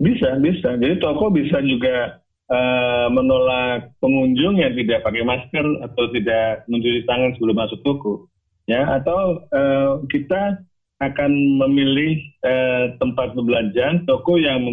[0.00, 0.76] Bisa, bisa.
[0.78, 7.34] Jadi toko bisa juga eh, menolak pengunjung yang tidak pakai masker atau tidak mencuci tangan
[7.36, 8.30] sebelum masuk toko.
[8.66, 10.58] Ya, atau eh, kita
[10.96, 11.30] akan
[11.60, 14.64] memilih eh, tempat perbelanjaan toko yang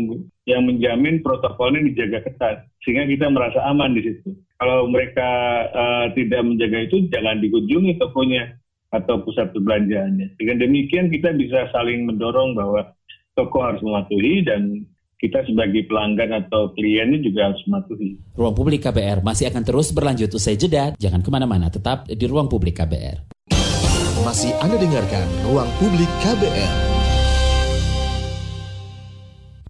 [0.48, 4.32] yang menjamin protokolnya dijaga ketat sehingga kita merasa aman di situ.
[4.60, 5.30] Kalau mereka
[5.68, 8.56] eh, tidak menjaga itu jangan dikunjungi tokonya
[8.94, 10.38] atau pusat perbelanjaannya.
[10.38, 12.94] Dengan demikian kita bisa saling mendorong bahwa
[13.34, 14.86] toko harus mematuhi dan
[15.24, 18.20] kita sebagai pelanggan atau kliennya juga harus mematuhi.
[18.36, 20.92] Ruang Publik KBR masih akan terus berlanjut usai jeda.
[21.00, 23.32] Jangan ke mana-mana, tetap di Ruang Publik KBR.
[24.28, 26.92] Masih Anda dengarkan Ruang Publik KBR.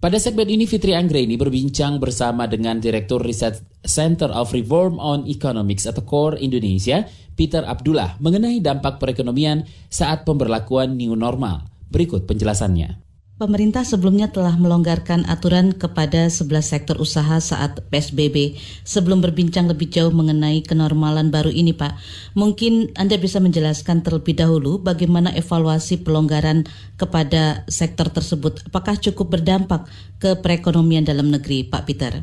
[0.02, 5.88] Pada segmen ini Fitri Anggreni berbincang bersama dengan Direktur Riset Center of Reform on Economics
[5.88, 11.64] atau CORE Indonesia, Peter Abdullah, mengenai dampak perekonomian saat pemberlakuan new normal.
[11.88, 13.03] Berikut penjelasannya.
[13.34, 18.54] Pemerintah sebelumnya telah melonggarkan aturan kepada 11 sektor usaha saat PSBB.
[18.86, 21.98] Sebelum berbincang lebih jauh mengenai kenormalan baru ini, Pak,
[22.38, 26.62] mungkin Anda bisa menjelaskan terlebih dahulu bagaimana evaluasi pelonggaran
[26.94, 28.70] kepada sektor tersebut.
[28.70, 29.90] Apakah cukup berdampak
[30.22, 32.22] ke perekonomian dalam negeri, Pak Peter?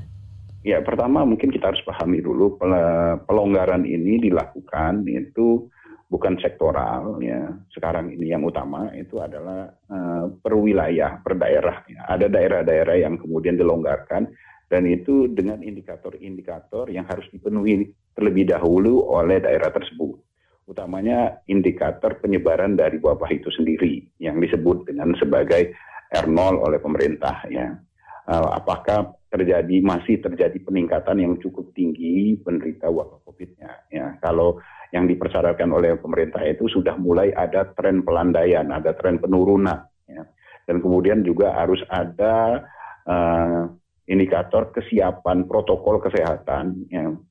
[0.64, 5.68] Ya, pertama mungkin kita harus pahami dulu pel- pelonggaran ini dilakukan itu
[6.12, 7.56] bukan sektoral ya.
[7.72, 11.88] Sekarang ini yang utama itu adalah eh, per wilayah, per daerah.
[11.88, 12.04] ya.
[12.12, 14.28] Ada daerah-daerah yang kemudian dilonggarkan
[14.68, 20.20] dan itu dengan indikator-indikator yang harus dipenuhi terlebih dahulu oleh daerah tersebut.
[20.68, 25.72] Utamanya indikator penyebaran dari wabah itu sendiri yang disebut dengan sebagai
[26.12, 27.72] R0 oleh pemerintah ya.
[28.28, 34.20] Eh, apakah terjadi masih terjadi peningkatan yang cukup tinggi penderita wabah COVID-nya ya.
[34.20, 34.60] Kalau
[34.92, 39.88] yang dipersyaratkan oleh pemerintah itu sudah mulai ada tren pelandaian, ada tren penurunan.
[40.08, 40.24] Ya.
[40.68, 42.64] Dan kemudian juga harus ada
[43.08, 43.62] eh,
[44.12, 47.24] indikator kesiapan protokol kesehatan, yang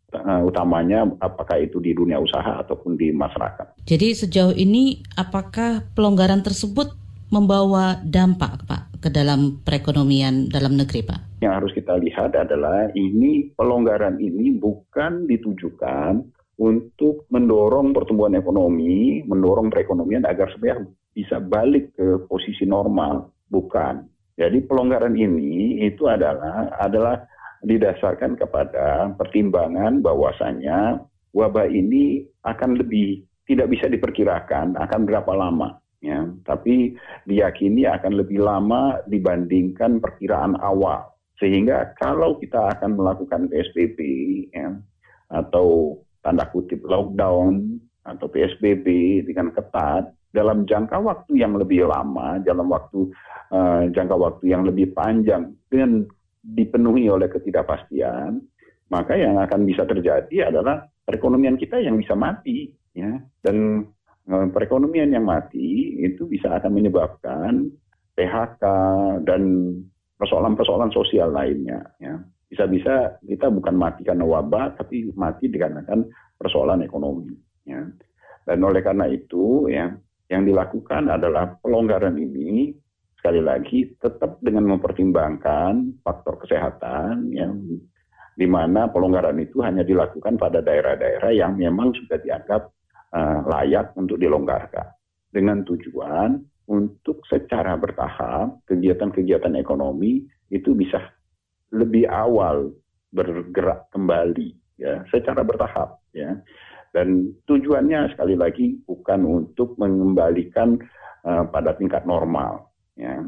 [0.42, 3.86] utamanya apakah itu di dunia usaha ataupun di masyarakat.
[3.86, 6.90] Jadi sejauh ini apakah pelonggaran tersebut
[7.30, 11.38] membawa dampak, Pak, ke dalam perekonomian dalam negeri, Pak?
[11.40, 16.26] Yang harus kita lihat adalah ini pelonggaran ini bukan ditujukan
[16.60, 20.84] untuk mendorong pertumbuhan ekonomi, mendorong perekonomian agar supaya
[21.16, 24.04] bisa balik ke posisi normal, bukan.
[24.36, 27.16] Jadi pelonggaran ini itu adalah adalah
[27.64, 31.00] didasarkan kepada pertimbangan bahwasannya
[31.32, 36.28] wabah ini akan lebih tidak bisa diperkirakan akan berapa lama ya.
[36.44, 41.08] Tapi diyakini akan lebih lama dibandingkan perkiraan awal.
[41.40, 43.98] Sehingga kalau kita akan melakukan PSBB
[44.52, 44.76] ya,
[45.32, 48.86] atau tanda kutip lockdown atau PSBB
[49.28, 50.12] dengan ketat.
[50.30, 53.10] Dalam jangka waktu yang lebih lama dalam waktu
[53.50, 56.06] uh, jangka waktu yang lebih panjang dengan
[56.38, 58.38] dipenuhi oleh ketidakpastian
[58.90, 63.22] maka yang akan bisa terjadi adalah perekonomian kita yang bisa mati ya.
[63.38, 63.86] Dan
[64.26, 67.70] e, perekonomian yang mati itu bisa akan menyebabkan
[68.18, 68.64] PHK
[69.22, 69.42] dan
[70.18, 72.18] persoalan-persoalan sosial lainnya ya
[72.50, 76.02] bisa-bisa kita bukan mati karena wabah tapi mati dikarenakan
[76.34, 77.30] persoalan ekonomi
[77.62, 77.86] ya.
[78.42, 79.94] Dan oleh karena itu ya
[80.26, 82.74] yang dilakukan adalah pelonggaran ini
[83.14, 87.54] sekali lagi tetap dengan mempertimbangkan faktor kesehatan yang
[88.34, 92.72] di mana pelonggaran itu hanya dilakukan pada daerah-daerah yang memang sudah dianggap
[93.12, 94.88] uh, layak untuk dilonggarkan.
[95.30, 100.98] Dengan tujuan untuk secara bertahap kegiatan-kegiatan ekonomi itu bisa
[101.70, 102.74] lebih awal
[103.10, 106.38] bergerak kembali ya secara bertahap ya.
[106.90, 110.74] Dan tujuannya sekali lagi bukan untuk mengembalikan
[111.22, 113.22] uh, pada tingkat normal ya.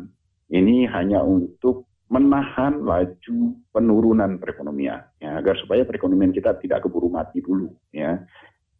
[0.52, 7.40] Ini hanya untuk menahan laju penurunan perekonomian ya agar supaya perekonomian kita tidak keburu mati
[7.40, 8.20] dulu ya.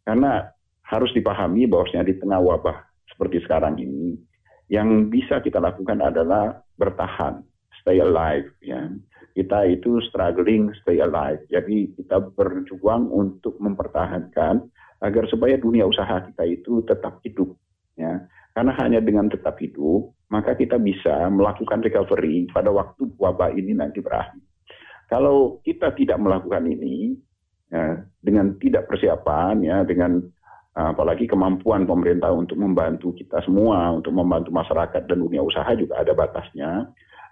[0.03, 0.45] Karena
[0.83, 2.77] harus dipahami bahwasanya di tengah wabah
[3.09, 4.19] seperti sekarang ini,
[4.67, 7.39] yang bisa kita lakukan adalah bertahan,
[7.83, 8.47] stay alive.
[8.63, 8.87] Ya.
[9.35, 11.43] Kita itu struggling, stay alive.
[11.51, 14.63] Jadi kita berjuang untuk mempertahankan
[15.03, 17.51] agar supaya dunia usaha kita itu tetap hidup.
[17.99, 18.23] Ya.
[18.55, 23.99] Karena hanya dengan tetap hidup, maka kita bisa melakukan recovery pada waktu wabah ini nanti
[23.99, 24.41] berakhir.
[25.11, 27.17] Kalau kita tidak melakukan ini,
[27.69, 30.21] ya, dengan tidak persiapan, ya, dengan
[30.73, 36.17] apalagi kemampuan pemerintah untuk membantu kita semua, untuk membantu masyarakat dan dunia usaha juga ada
[36.17, 36.89] batasnya.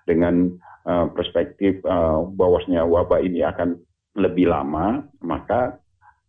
[0.08, 0.50] Dengan
[0.86, 3.78] uh, perspektif uh, bahwasanya wabah ini akan
[4.18, 5.80] lebih lama, maka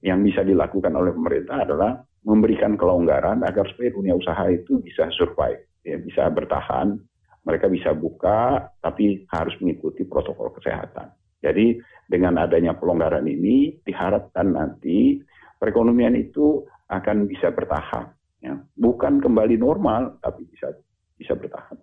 [0.02, 5.66] yang bisa dilakukan oleh pemerintah adalah memberikan kelonggaran agar supaya dunia usaha itu bisa survive,
[5.82, 6.94] ya, bisa bertahan,
[7.42, 11.10] mereka bisa buka, tapi harus mengikuti protokol kesehatan.
[11.42, 11.74] Jadi
[12.06, 15.18] dengan adanya pelonggaran ini diharapkan nanti
[15.58, 18.06] perekonomian itu akan bisa bertahan.
[18.38, 18.54] Ya.
[18.78, 20.70] Bukan kembali normal, tapi bisa
[21.18, 21.78] bisa bertahan.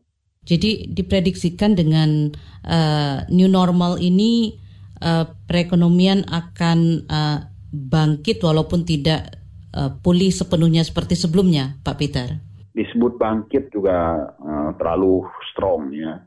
[0.50, 2.34] Jadi diprediksikan dengan
[2.66, 4.58] uh, new normal ini
[4.98, 9.38] uh, perekonomian akan uh, bangkit walaupun tidak
[9.78, 12.28] uh, pulih sepenuhnya seperti sebelumnya, Pak Peter.
[12.74, 15.22] Disebut bangkit juga uh, terlalu
[15.54, 16.18] strong ya.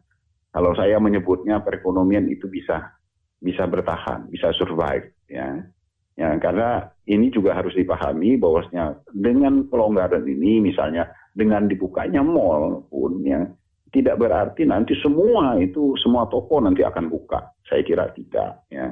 [0.54, 2.94] Kalau saya menyebutnya perekonomian itu bisa
[3.42, 5.66] bisa bertahan, bisa survive ya.
[6.12, 13.24] Ya, karena ini juga harus dipahami bahwasanya dengan pelonggaran ini misalnya dengan dibukanya mall pun
[13.24, 13.48] ya
[13.92, 17.52] tidak berarti nanti semua itu semua toko nanti akan buka.
[17.68, 18.88] Saya kira tidak ya.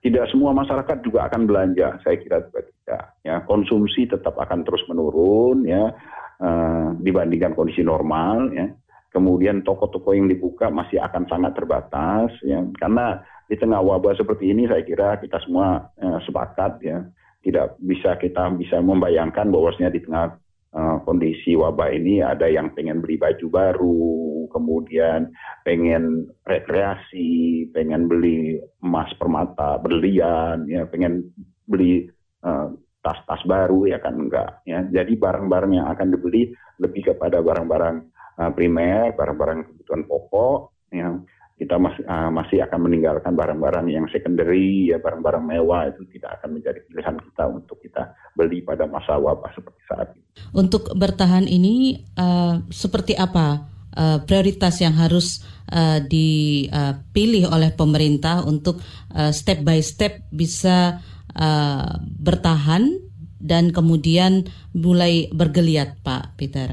[0.00, 2.00] Tidak semua masyarakat juga akan belanja.
[2.00, 3.04] Saya kira juga tidak.
[3.20, 5.92] Ya, konsumsi tetap akan terus menurun ya
[6.40, 8.72] uh, dibandingkan kondisi normal ya.
[9.12, 14.70] Kemudian toko-toko yang dibuka masih akan sangat terbatas ya karena di tengah wabah seperti ini
[14.70, 17.02] saya kira kita semua eh, sepakat ya
[17.42, 20.38] tidak bisa kita bisa membayangkan bahwasanya di tengah
[20.74, 24.10] uh, kondisi wabah ini ada yang pengen beli baju baru,
[24.50, 25.30] kemudian
[25.66, 31.30] pengen rekreasi, pengen beli emas permata berlian, ya pengen
[31.66, 32.06] beli
[32.46, 34.84] uh, tas-tas baru ya kan enggak ya.
[34.86, 37.96] Jadi barang-barang yang akan dibeli lebih kepada barang-barang
[38.38, 40.58] uh, primer, barang-barang kebutuhan pokok
[40.90, 41.14] ya
[41.60, 46.56] kita masih uh, masih akan meninggalkan barang-barang yang secondary ya barang-barang mewah itu tidak akan
[46.56, 50.24] menjadi pilihan kita untuk kita beli pada masa wabah seperti saat ini.
[50.56, 58.80] Untuk bertahan ini uh, seperti apa uh, prioritas yang harus uh, dipilih oleh pemerintah untuk
[59.12, 61.04] uh, step by step bisa
[61.36, 62.88] uh, bertahan
[63.36, 66.72] dan kemudian mulai bergeliat Pak Peter?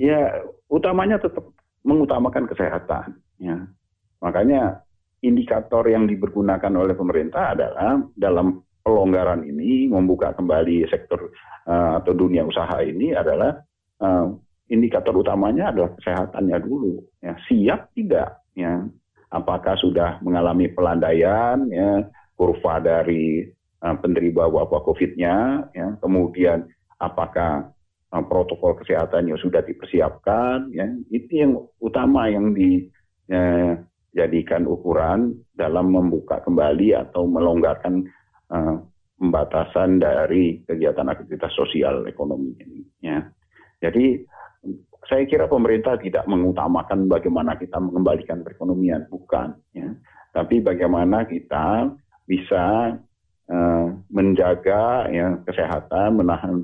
[0.00, 0.32] Ya
[0.72, 1.44] utamanya tetap
[1.84, 3.68] mengutamakan kesehatan ya
[4.22, 4.80] Makanya
[5.22, 11.30] indikator yang dipergunakan oleh pemerintah adalah dalam pelonggaran ini membuka kembali sektor
[11.66, 13.54] uh, atau dunia usaha ini adalah
[14.02, 14.34] uh,
[14.66, 16.98] indikator utamanya adalah kesehatannya dulu.
[17.22, 18.42] Ya, siap tidak?
[18.58, 18.82] Ya,
[19.30, 21.70] apakah sudah mengalami pelandaian?
[21.70, 23.46] Ya, kurva dari
[23.82, 25.68] uh, penderita wabah COVID-nya?
[25.70, 26.66] Ya, kemudian
[26.98, 27.70] apakah
[28.10, 30.74] uh, protokol kesehatannya sudah dipersiapkan?
[30.74, 32.90] Ya, itu yang utama yang di
[33.30, 33.78] uh,
[34.12, 38.04] jadikan ukuran dalam membuka kembali atau melonggarkan
[38.52, 38.76] uh,
[39.16, 42.80] pembatasan dari kegiatan aktivitas sosial ekonomi ini.
[43.00, 43.24] Ya.
[43.80, 44.20] Jadi
[45.08, 49.56] saya kira pemerintah tidak mengutamakan bagaimana kita mengembalikan perekonomian, bukan.
[49.74, 49.90] Ya.
[50.32, 51.90] Tapi bagaimana kita
[52.28, 52.96] bisa
[53.48, 56.54] uh, menjaga ya, kesehatan, menahan,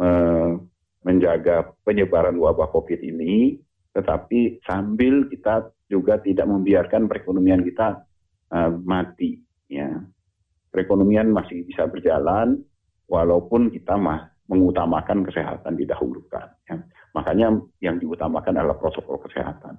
[0.00, 0.58] uh,
[1.06, 3.62] menjaga penyebaran wabah COVID ini,
[3.94, 8.02] tetapi sambil kita juga tidak membiarkan perekonomian kita
[8.52, 9.38] uh, mati.
[9.70, 10.02] Ya.
[10.70, 12.60] Perekonomian masih bisa berjalan,
[13.06, 16.46] walaupun kita mah mengutamakan kesehatan didahulukan.
[16.66, 16.76] Ya.
[17.14, 19.78] Makanya yang diutamakan adalah protokol kesehatan.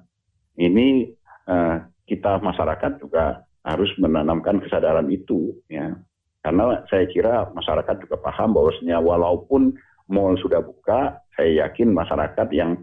[0.58, 1.14] Ini
[1.48, 1.78] uh,
[2.08, 5.92] kita masyarakat juga harus menanamkan kesadaran itu, ya.
[6.40, 9.76] Karena saya kira masyarakat juga paham bahwasanya walaupun
[10.08, 12.80] mall sudah buka, saya yakin masyarakat yang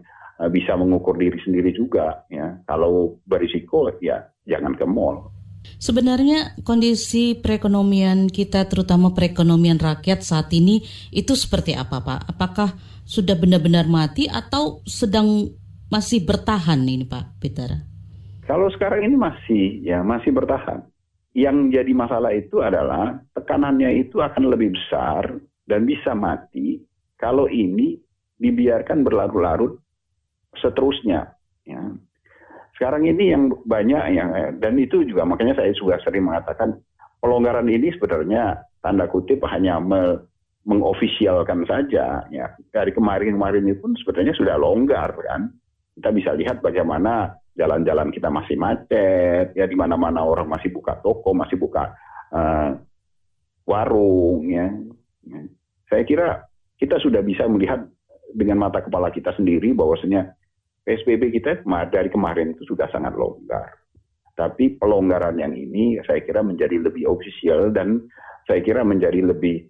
[0.51, 2.59] bisa mengukur diri sendiri juga, ya.
[2.67, 5.31] Kalau berisiko, ya jangan ke mall.
[5.81, 12.37] Sebenarnya kondisi perekonomian kita, terutama perekonomian rakyat saat ini, itu seperti apa, Pak?
[12.37, 15.49] Apakah sudah benar-benar mati atau sedang
[15.89, 17.69] masih bertahan ini, Pak Peter?
[18.45, 20.85] Kalau sekarang ini masih, ya masih bertahan.
[21.35, 25.35] Yang jadi masalah itu adalah tekanannya itu akan lebih besar
[25.67, 26.79] dan bisa mati
[27.19, 27.99] kalau ini
[28.39, 29.81] dibiarkan berlarut-larut
[30.61, 31.33] seterusnya.
[31.65, 31.81] Ya.
[32.75, 34.29] Sekarang ini yang banyak yang
[34.59, 36.75] dan itu juga makanya saya juga sering mengatakan
[37.23, 40.19] pelonggaran ini sebenarnya tanda kutip hanya me,
[40.67, 45.53] mengofisialkan saja ya dari kemarin-kemarin ini pun sebenarnya sudah longgar kan
[45.95, 51.31] kita bisa lihat bagaimana jalan-jalan kita masih macet ya di mana-mana orang masih buka toko
[51.31, 51.95] masih buka
[52.35, 52.75] uh,
[53.63, 54.67] warung ya
[55.87, 56.43] saya kira
[56.75, 57.87] kita sudah bisa melihat
[58.35, 60.35] dengan mata kepala kita sendiri bahwasanya
[60.85, 63.73] PSBB kita dari kemarin itu sudah sangat longgar.
[64.35, 68.05] Tapi pelonggaran yang ini saya kira menjadi lebih ofisial dan
[68.45, 69.65] saya kira menjadi lebih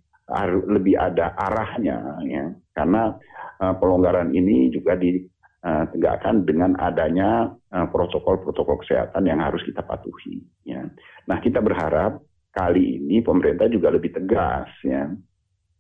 [0.66, 3.14] lebih ada arahnya ya karena
[3.62, 10.84] uh, pelonggaran ini juga ditegakkan dengan adanya uh, protokol-protokol kesehatan yang harus kita patuhi ya.
[11.30, 12.20] Nah, kita berharap
[12.52, 15.14] kali ini pemerintah juga lebih tegas ya.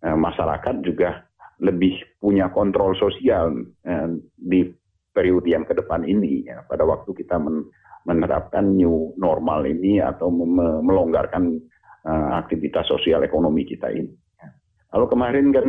[0.05, 1.25] Uh, masyarakat juga
[1.57, 3.49] lebih punya kontrol sosial
[3.89, 4.69] uh, di
[5.15, 7.71] periode yang ke depan ini ya pada waktu kita men,
[8.03, 10.29] menerapkan new normal ini atau
[10.83, 11.57] melonggarkan
[12.03, 14.11] uh, aktivitas sosial ekonomi kita ini.
[14.37, 14.51] Ya.
[14.91, 15.67] Kalau kemarin kan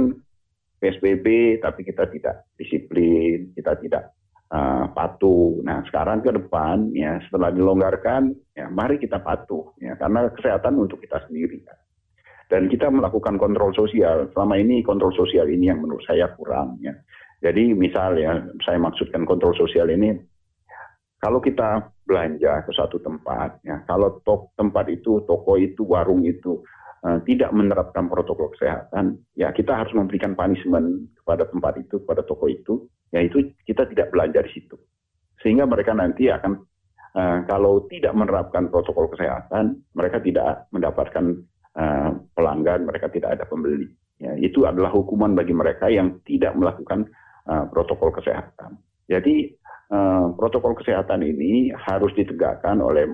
[0.76, 4.12] PSBB tapi kita tidak disiplin, kita tidak
[4.52, 5.64] uh, patuh.
[5.64, 11.00] Nah sekarang ke depan ya setelah dilonggarkan ya mari kita patuh ya karena kesehatan untuk
[11.00, 11.74] kita sendiri ya.
[12.46, 14.30] Dan kita melakukan kontrol sosial.
[14.30, 16.94] Selama ini kontrol sosial ini yang menurut saya kurang ya.
[17.44, 20.16] Jadi misal ya, saya maksudkan kontrol sosial ini,
[21.20, 26.62] kalau kita belanja ke satu tempat, ya, kalau tok, tempat itu, toko itu, warung itu
[27.04, 32.46] uh, tidak menerapkan protokol kesehatan, ya kita harus memberikan punishment kepada tempat itu, kepada toko
[32.48, 34.76] itu, yaitu kita tidak belanja di situ.
[35.44, 36.62] Sehingga mereka nanti akan,
[37.16, 41.42] uh, kalau tidak menerapkan protokol kesehatan, mereka tidak mendapatkan
[41.76, 43.92] uh, pelanggan, mereka tidak ada pembeli.
[44.16, 47.04] Ya, itu adalah hukuman bagi mereka yang tidak melakukan
[47.46, 48.78] uh, protokol kesehatan.
[49.06, 49.54] Jadi
[49.90, 53.06] uh, protokol kesehatan ini harus ditegakkan oleh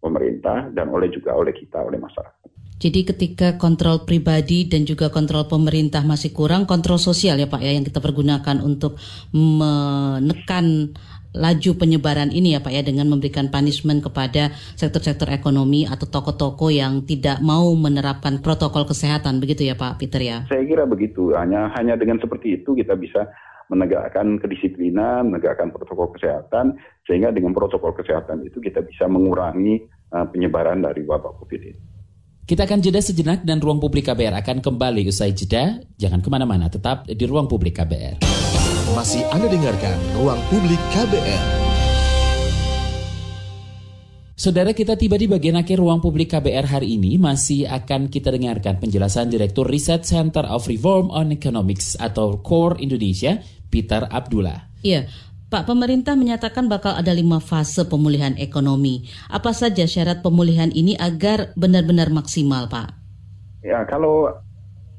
[0.00, 2.48] pemerintah dan oleh juga oleh kita, oleh masyarakat.
[2.80, 7.76] Jadi ketika kontrol pribadi dan juga kontrol pemerintah masih kurang, kontrol sosial ya Pak ya
[7.76, 8.96] yang kita pergunakan untuk
[9.36, 10.96] menekan
[11.36, 17.04] laju penyebaran ini ya Pak ya dengan memberikan punishment kepada sektor-sektor ekonomi atau toko-toko yang
[17.04, 20.48] tidak mau menerapkan protokol kesehatan begitu ya Pak Peter ya.
[20.48, 21.36] Saya kira begitu.
[21.36, 23.28] Hanya hanya dengan seperti itu kita bisa
[23.70, 26.74] menegakkan kedisiplinan, menegakkan protokol kesehatan,
[27.06, 31.80] sehingga dengan protokol kesehatan itu kita bisa mengurangi uh, penyebaran dari wabah COVID ini.
[32.50, 35.78] Kita akan jeda sejenak dan ruang publik KBR akan kembali usai jeda.
[35.94, 38.26] Jangan ke mana-mana, tetap di ruang publik KBR.
[38.90, 41.70] Masih Anda dengarkan ruang publik KBR.
[44.40, 48.80] Saudara kita tiba di bagian akhir ruang publik KBR hari ini masih akan kita dengarkan
[48.80, 53.36] penjelasan Direktur Research Center of Reform on Economics atau CORE Indonesia,
[53.70, 54.68] Peter Abdullah.
[54.82, 55.06] Iya,
[55.50, 59.10] Pak, pemerintah menyatakan bakal ada lima fase pemulihan ekonomi.
[59.26, 62.94] Apa saja syarat pemulihan ini agar benar-benar maksimal, Pak?
[63.66, 64.30] Ya, kalau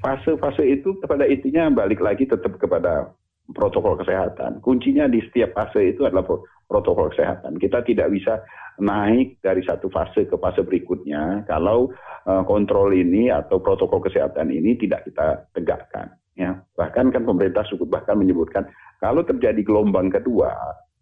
[0.03, 3.15] fase-fase itu kepada intinya balik lagi tetap kepada
[3.55, 4.59] protokol kesehatan.
[4.59, 6.28] Kuncinya di setiap fase itu adalah
[6.67, 7.55] protokol kesehatan.
[7.55, 8.43] Kita tidak bisa
[8.82, 11.91] naik dari satu fase ke fase berikutnya kalau
[12.26, 16.09] uh, kontrol ini atau protokol kesehatan ini tidak kita tegakkan
[16.41, 18.65] ya bahkan kan pemerintah cukup bahkan menyebutkan
[18.97, 20.49] kalau terjadi gelombang kedua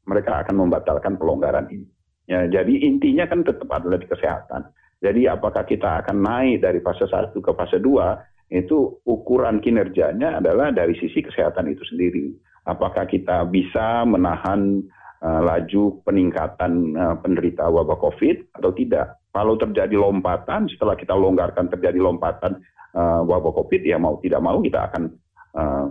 [0.03, 1.87] mereka akan membatalkan pelonggaran ini
[2.27, 4.67] ya jadi intinya kan tetap adalah di kesehatan
[4.99, 8.19] jadi apakah kita akan naik dari fase satu ke fase dua
[8.49, 12.33] itu ukuran kinerjanya adalah dari sisi kesehatan itu sendiri.
[12.65, 14.81] Apakah kita bisa menahan
[15.21, 19.21] uh, laju peningkatan uh, penderita wabah COVID atau tidak?
[19.29, 22.57] Kalau terjadi lompatan, setelah kita longgarkan terjadi lompatan
[22.97, 25.13] uh, wabah COVID, ya mau tidak mau kita akan
[25.56, 25.88] uh,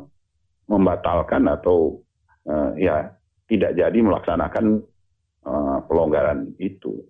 [0.68, 1.98] membatalkan atau
[2.46, 3.08] uh, ya
[3.48, 4.82] tidak jadi melaksanakan
[5.46, 7.00] uh, pelonggaran itu.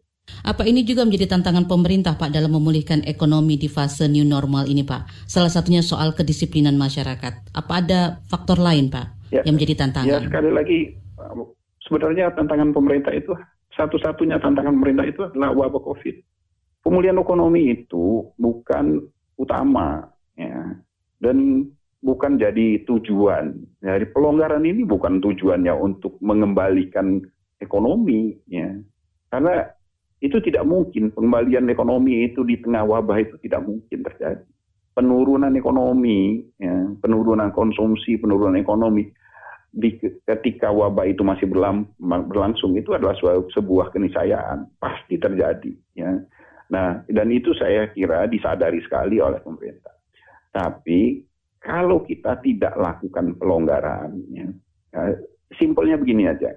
[0.45, 4.85] Apa ini juga menjadi tantangan pemerintah Pak dalam memulihkan ekonomi di fase new normal ini
[4.85, 5.25] Pak?
[5.25, 7.57] Salah satunya soal kedisiplinan masyarakat.
[7.57, 10.21] Apa ada faktor lain Pak ya, yang menjadi tantangan?
[10.21, 10.79] Ya sekali lagi
[11.89, 13.33] sebenarnya tantangan pemerintah itu
[13.73, 16.17] satu-satunya tantangan pemerintah itu adalah wabah COVID.
[16.85, 19.01] Pemulihan ekonomi itu bukan
[19.41, 20.05] utama
[20.37, 20.77] ya
[21.25, 21.67] dan
[22.03, 23.59] bukan jadi tujuan.
[23.83, 27.23] Dari pelonggaran ini bukan tujuannya untuk mengembalikan
[27.59, 28.71] ekonomi ya.
[29.29, 29.67] Karena
[30.19, 34.47] itu tidak mungkin pengembalian ekonomi itu di tengah wabah itu tidak mungkin terjadi.
[34.99, 39.07] Penurunan ekonomi, ya, penurunan konsumsi, penurunan ekonomi
[39.69, 39.95] di
[40.27, 45.71] ketika wabah itu masih berlangsung itu adalah sebuah, sebuah keniscayaan pasti terjadi.
[45.95, 46.19] Ya.
[46.73, 49.95] Nah dan itu saya kira disadari sekali oleh pemerintah.
[50.51, 51.28] Tapi
[51.69, 54.49] kalau kita tidak lakukan pelonggaran, ya,
[54.89, 55.21] ya
[55.61, 56.57] simpelnya begini aja.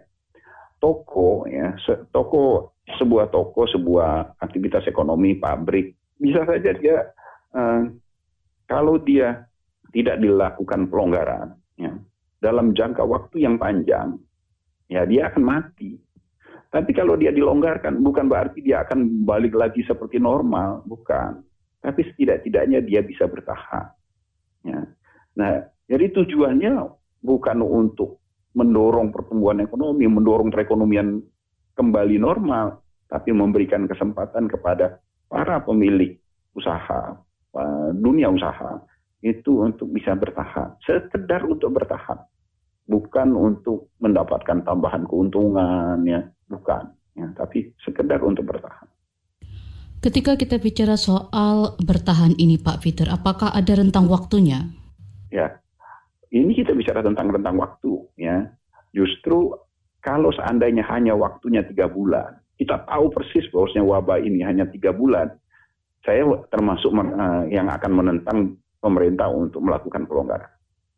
[0.80, 1.76] Toko ya
[2.16, 7.12] toko sebuah toko sebuah aktivitas ekonomi pabrik bisa saja dia
[7.54, 7.86] uh,
[8.66, 9.46] kalau dia
[9.92, 11.92] tidak dilakukan pelonggaran ya,
[12.40, 14.16] dalam jangka waktu yang panjang
[14.88, 16.00] ya dia akan mati.
[16.72, 21.44] Tapi kalau dia dilonggarkan bukan berarti dia akan balik lagi seperti normal bukan.
[21.84, 23.92] Tapi setidak-tidaknya dia bisa bertahan
[24.66, 24.80] ya
[25.36, 26.72] nah jadi tujuannya
[27.22, 28.22] bukan untuk
[28.56, 31.24] mendorong pertumbuhan ekonomi, mendorong perekonomian
[31.76, 35.00] kembali normal, tapi memberikan kesempatan kepada
[35.32, 36.20] para pemilik
[36.52, 37.16] usaha,
[37.96, 38.84] dunia usaha,
[39.24, 40.76] itu untuk bisa bertahan.
[40.84, 42.20] Sekedar untuk bertahan.
[42.92, 46.92] Bukan untuk mendapatkan tambahan keuntungan, ya, bukan.
[47.16, 48.88] Ya, tapi sekedar untuk bertahan.
[50.02, 54.81] Ketika kita bicara soal bertahan ini Pak Peter, apakah ada rentang waktunya?
[55.32, 55.58] Ya,
[56.30, 58.52] ini kita bicara tentang rentang waktu ya.
[58.92, 59.56] Justru
[60.04, 65.34] kalau seandainya hanya waktunya tiga bulan kita tahu persis bahwasanya wabah ini hanya tiga bulan
[66.06, 66.22] saya
[66.54, 68.38] termasuk uh, yang akan menentang
[68.78, 70.50] pemerintah untuk melakukan pelonggaran.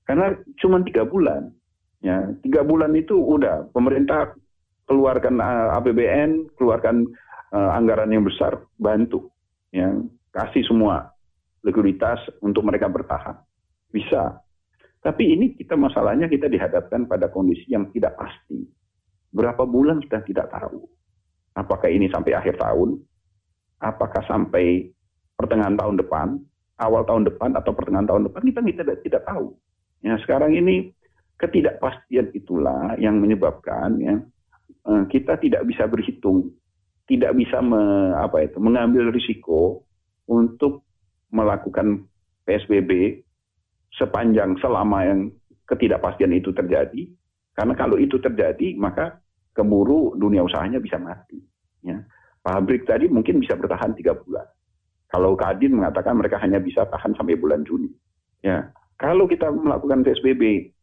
[0.04, 1.56] Karena cuma tiga bulan
[2.04, 2.28] ya.
[2.44, 4.36] Tiga bulan itu udah pemerintah
[4.84, 7.08] keluarkan eh, APBN keluarkan
[7.56, 9.32] uh, anggaran yang besar bantu
[9.72, 9.88] ya.
[10.36, 11.16] Kasih semua
[11.64, 13.40] likuiditas untuk mereka bertahan
[13.94, 14.44] bisa
[15.04, 18.64] tapi ini kita masalahnya kita dihadapkan pada kondisi yang tidak pasti.
[19.36, 20.80] Berapa bulan kita tidak tahu.
[21.60, 23.04] Apakah ini sampai akhir tahun?
[23.84, 24.88] Apakah sampai
[25.36, 26.40] pertengahan tahun depan,
[26.80, 29.52] awal tahun depan atau pertengahan tahun depan kita tidak tidak tahu.
[30.08, 30.96] Ya, sekarang ini
[31.36, 34.16] ketidakpastian itulah yang menyebabkan ya
[34.88, 36.56] eh, kita tidak bisa berhitung,
[37.12, 39.84] tidak bisa me, apa itu mengambil risiko
[40.32, 40.88] untuk
[41.28, 42.08] melakukan
[42.48, 43.20] PSBB
[43.98, 45.20] sepanjang selama yang
[45.70, 47.10] ketidakpastian itu terjadi.
[47.54, 49.22] Karena kalau itu terjadi, maka
[49.54, 51.38] keburu dunia usahanya bisa mati.
[51.86, 52.02] Ya.
[52.42, 54.44] Pabrik tadi mungkin bisa bertahan tiga bulan.
[55.14, 57.94] Kalau Kadin mengatakan mereka hanya bisa tahan sampai bulan Juni.
[58.42, 58.74] Ya.
[58.98, 60.74] Kalau kita melakukan PSBB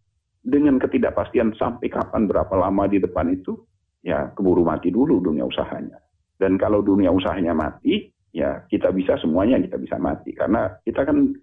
[0.46, 3.58] dengan ketidakpastian sampai kapan berapa lama di depan itu,
[4.06, 5.98] ya keburu mati dulu dunia usahanya.
[6.38, 11.34] Dan kalau dunia usahanya mati, ya kita bisa semuanya kita bisa mati karena kita kan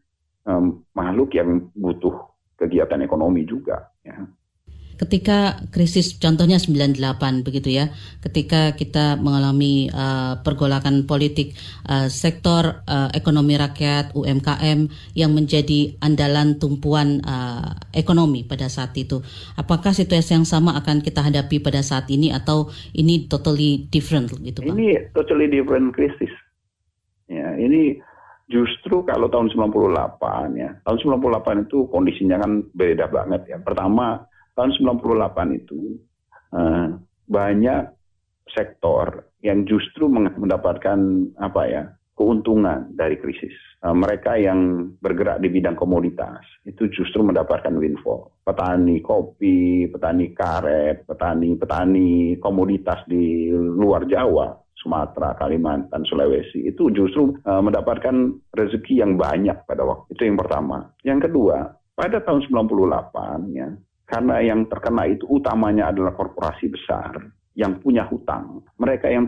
[0.48, 2.16] um, makhluk yang butuh
[2.58, 3.92] kegiatan ekonomi juga.
[4.02, 4.26] Ya.
[4.98, 11.54] Ketika krisis contohnya 98 begitu ya, ketika kita mengalami uh, pergolakan politik
[11.86, 19.22] uh, sektor uh, ekonomi rakyat UMKM yang menjadi andalan tumpuan uh, ekonomi pada saat itu,
[19.54, 24.66] apakah situasi yang sama akan kita hadapi pada saat ini atau ini totally different gitu
[24.66, 24.74] Pak?
[24.74, 26.34] Ini totally different krisis.
[27.30, 28.02] Ya, ini
[28.48, 33.58] Justru kalau tahun 98 ya, tahun 98 itu kondisinya kan beda banget ya.
[33.60, 34.24] Pertama,
[34.56, 36.00] tahun 98 itu
[36.56, 36.88] eh,
[37.28, 37.84] banyak
[38.56, 41.00] sektor yang justru mendapatkan
[41.44, 41.84] apa ya
[42.16, 43.52] keuntungan dari krisis.
[43.84, 48.32] Eh, mereka yang bergerak di bidang komoditas itu justru mendapatkan windfall.
[48.48, 57.62] Petani kopi, petani karet, petani-petani komoditas di luar Jawa Sumatera, Kalimantan, Sulawesi itu justru uh,
[57.62, 60.94] mendapatkan rezeki yang banyak pada waktu itu yang pertama.
[61.02, 63.74] Yang kedua, pada tahun 98 ya,
[64.06, 67.18] karena yang terkena itu utamanya adalah korporasi besar
[67.58, 68.62] yang punya hutang.
[68.78, 69.26] Mereka yang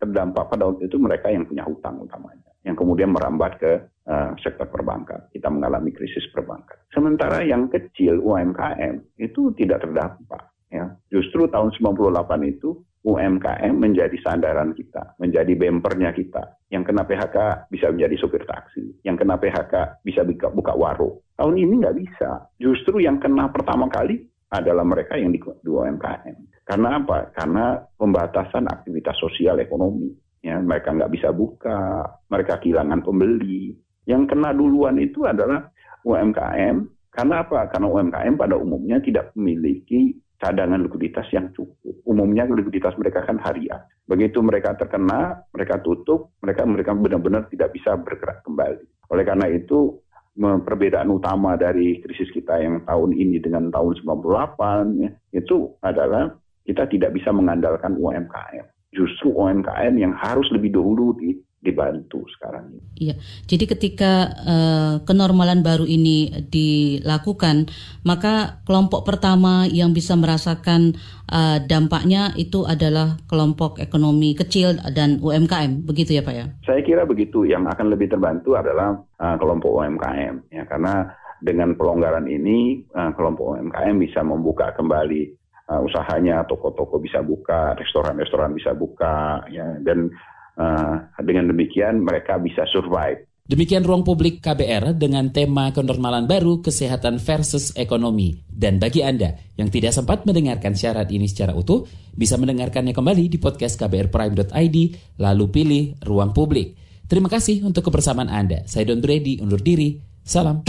[0.00, 3.72] terdampak pada waktu itu mereka yang punya hutang utamanya, yang kemudian merambat ke
[4.08, 5.28] uh, sektor perbankan.
[5.30, 6.80] Kita mengalami krisis perbankan.
[6.96, 10.48] Sementara yang kecil UMKM itu tidak terdampak.
[10.72, 10.96] Ya.
[11.12, 16.58] Justru tahun 98 itu UMKM menjadi sandaran kita, menjadi bempernya kita.
[16.68, 17.36] Yang kena PHK
[17.70, 21.22] bisa menjadi sopir taksi, yang kena PHK bisa buka, buka warung.
[21.38, 22.50] Tahun ini nggak bisa.
[22.58, 26.36] Justru yang kena pertama kali adalah mereka yang di, di UMKM.
[26.66, 27.32] Karena apa?
[27.32, 30.12] Karena pembatasan aktivitas sosial ekonomi.
[30.44, 33.72] Ya, mereka nggak bisa buka, mereka kehilangan pembeli.
[34.08, 35.68] Yang kena duluan itu adalah
[36.04, 36.76] UMKM.
[37.08, 37.66] Karena apa?
[37.72, 41.94] Karena UMKM pada umumnya tidak memiliki cadangan likuiditas yang cukup.
[42.06, 43.82] Umumnya likuiditas mereka kan harian.
[44.06, 48.86] Begitu mereka terkena, mereka tutup, mereka mereka benar-benar tidak bisa bergerak kembali.
[49.12, 49.98] Oleh karena itu,
[50.38, 56.30] perbedaan utama dari krisis kita yang tahun ini dengan tahun 98 ya, itu adalah
[56.62, 58.64] kita tidak bisa mengandalkan UMKM.
[58.94, 61.18] Justru UMKM yang harus lebih dahulu
[61.58, 62.78] dibantu sekarang.
[62.94, 63.18] Iya,
[63.50, 67.66] jadi ketika uh, kenormalan baru ini dilakukan,
[68.06, 70.94] maka kelompok pertama yang bisa merasakan
[71.26, 76.46] uh, dampaknya itu adalah kelompok ekonomi kecil dan UMKM, begitu ya Pak ya?
[76.62, 77.42] Saya kira begitu.
[77.42, 81.10] Yang akan lebih terbantu adalah uh, kelompok UMKM, ya karena
[81.42, 85.34] dengan pelonggaran ini uh, kelompok UMKM bisa membuka kembali
[85.74, 90.10] uh, usahanya, toko-toko bisa buka, restoran-restoran bisa buka, ya dan
[90.58, 93.22] Uh, dengan demikian mereka bisa survive.
[93.48, 98.44] Demikian ruang publik KBR dengan tema kenormalan baru kesehatan versus ekonomi.
[98.44, 103.40] Dan bagi Anda yang tidak sempat mendengarkan syarat ini secara utuh, bisa mendengarkannya kembali di
[103.40, 104.76] podcast kbrprime.id,
[105.16, 106.76] lalu pilih ruang publik.
[107.08, 108.68] Terima kasih untuk kebersamaan Anda.
[108.68, 109.96] Saya Don Brady, undur diri.
[110.20, 110.60] Salam.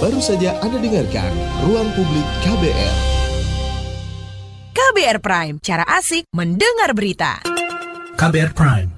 [0.00, 1.28] Baru saja Anda dengarkan
[1.68, 2.96] Ruang Publik KBR.
[4.72, 7.44] KBR Prime, cara asik mendengar berita.
[8.16, 8.97] KBR Prime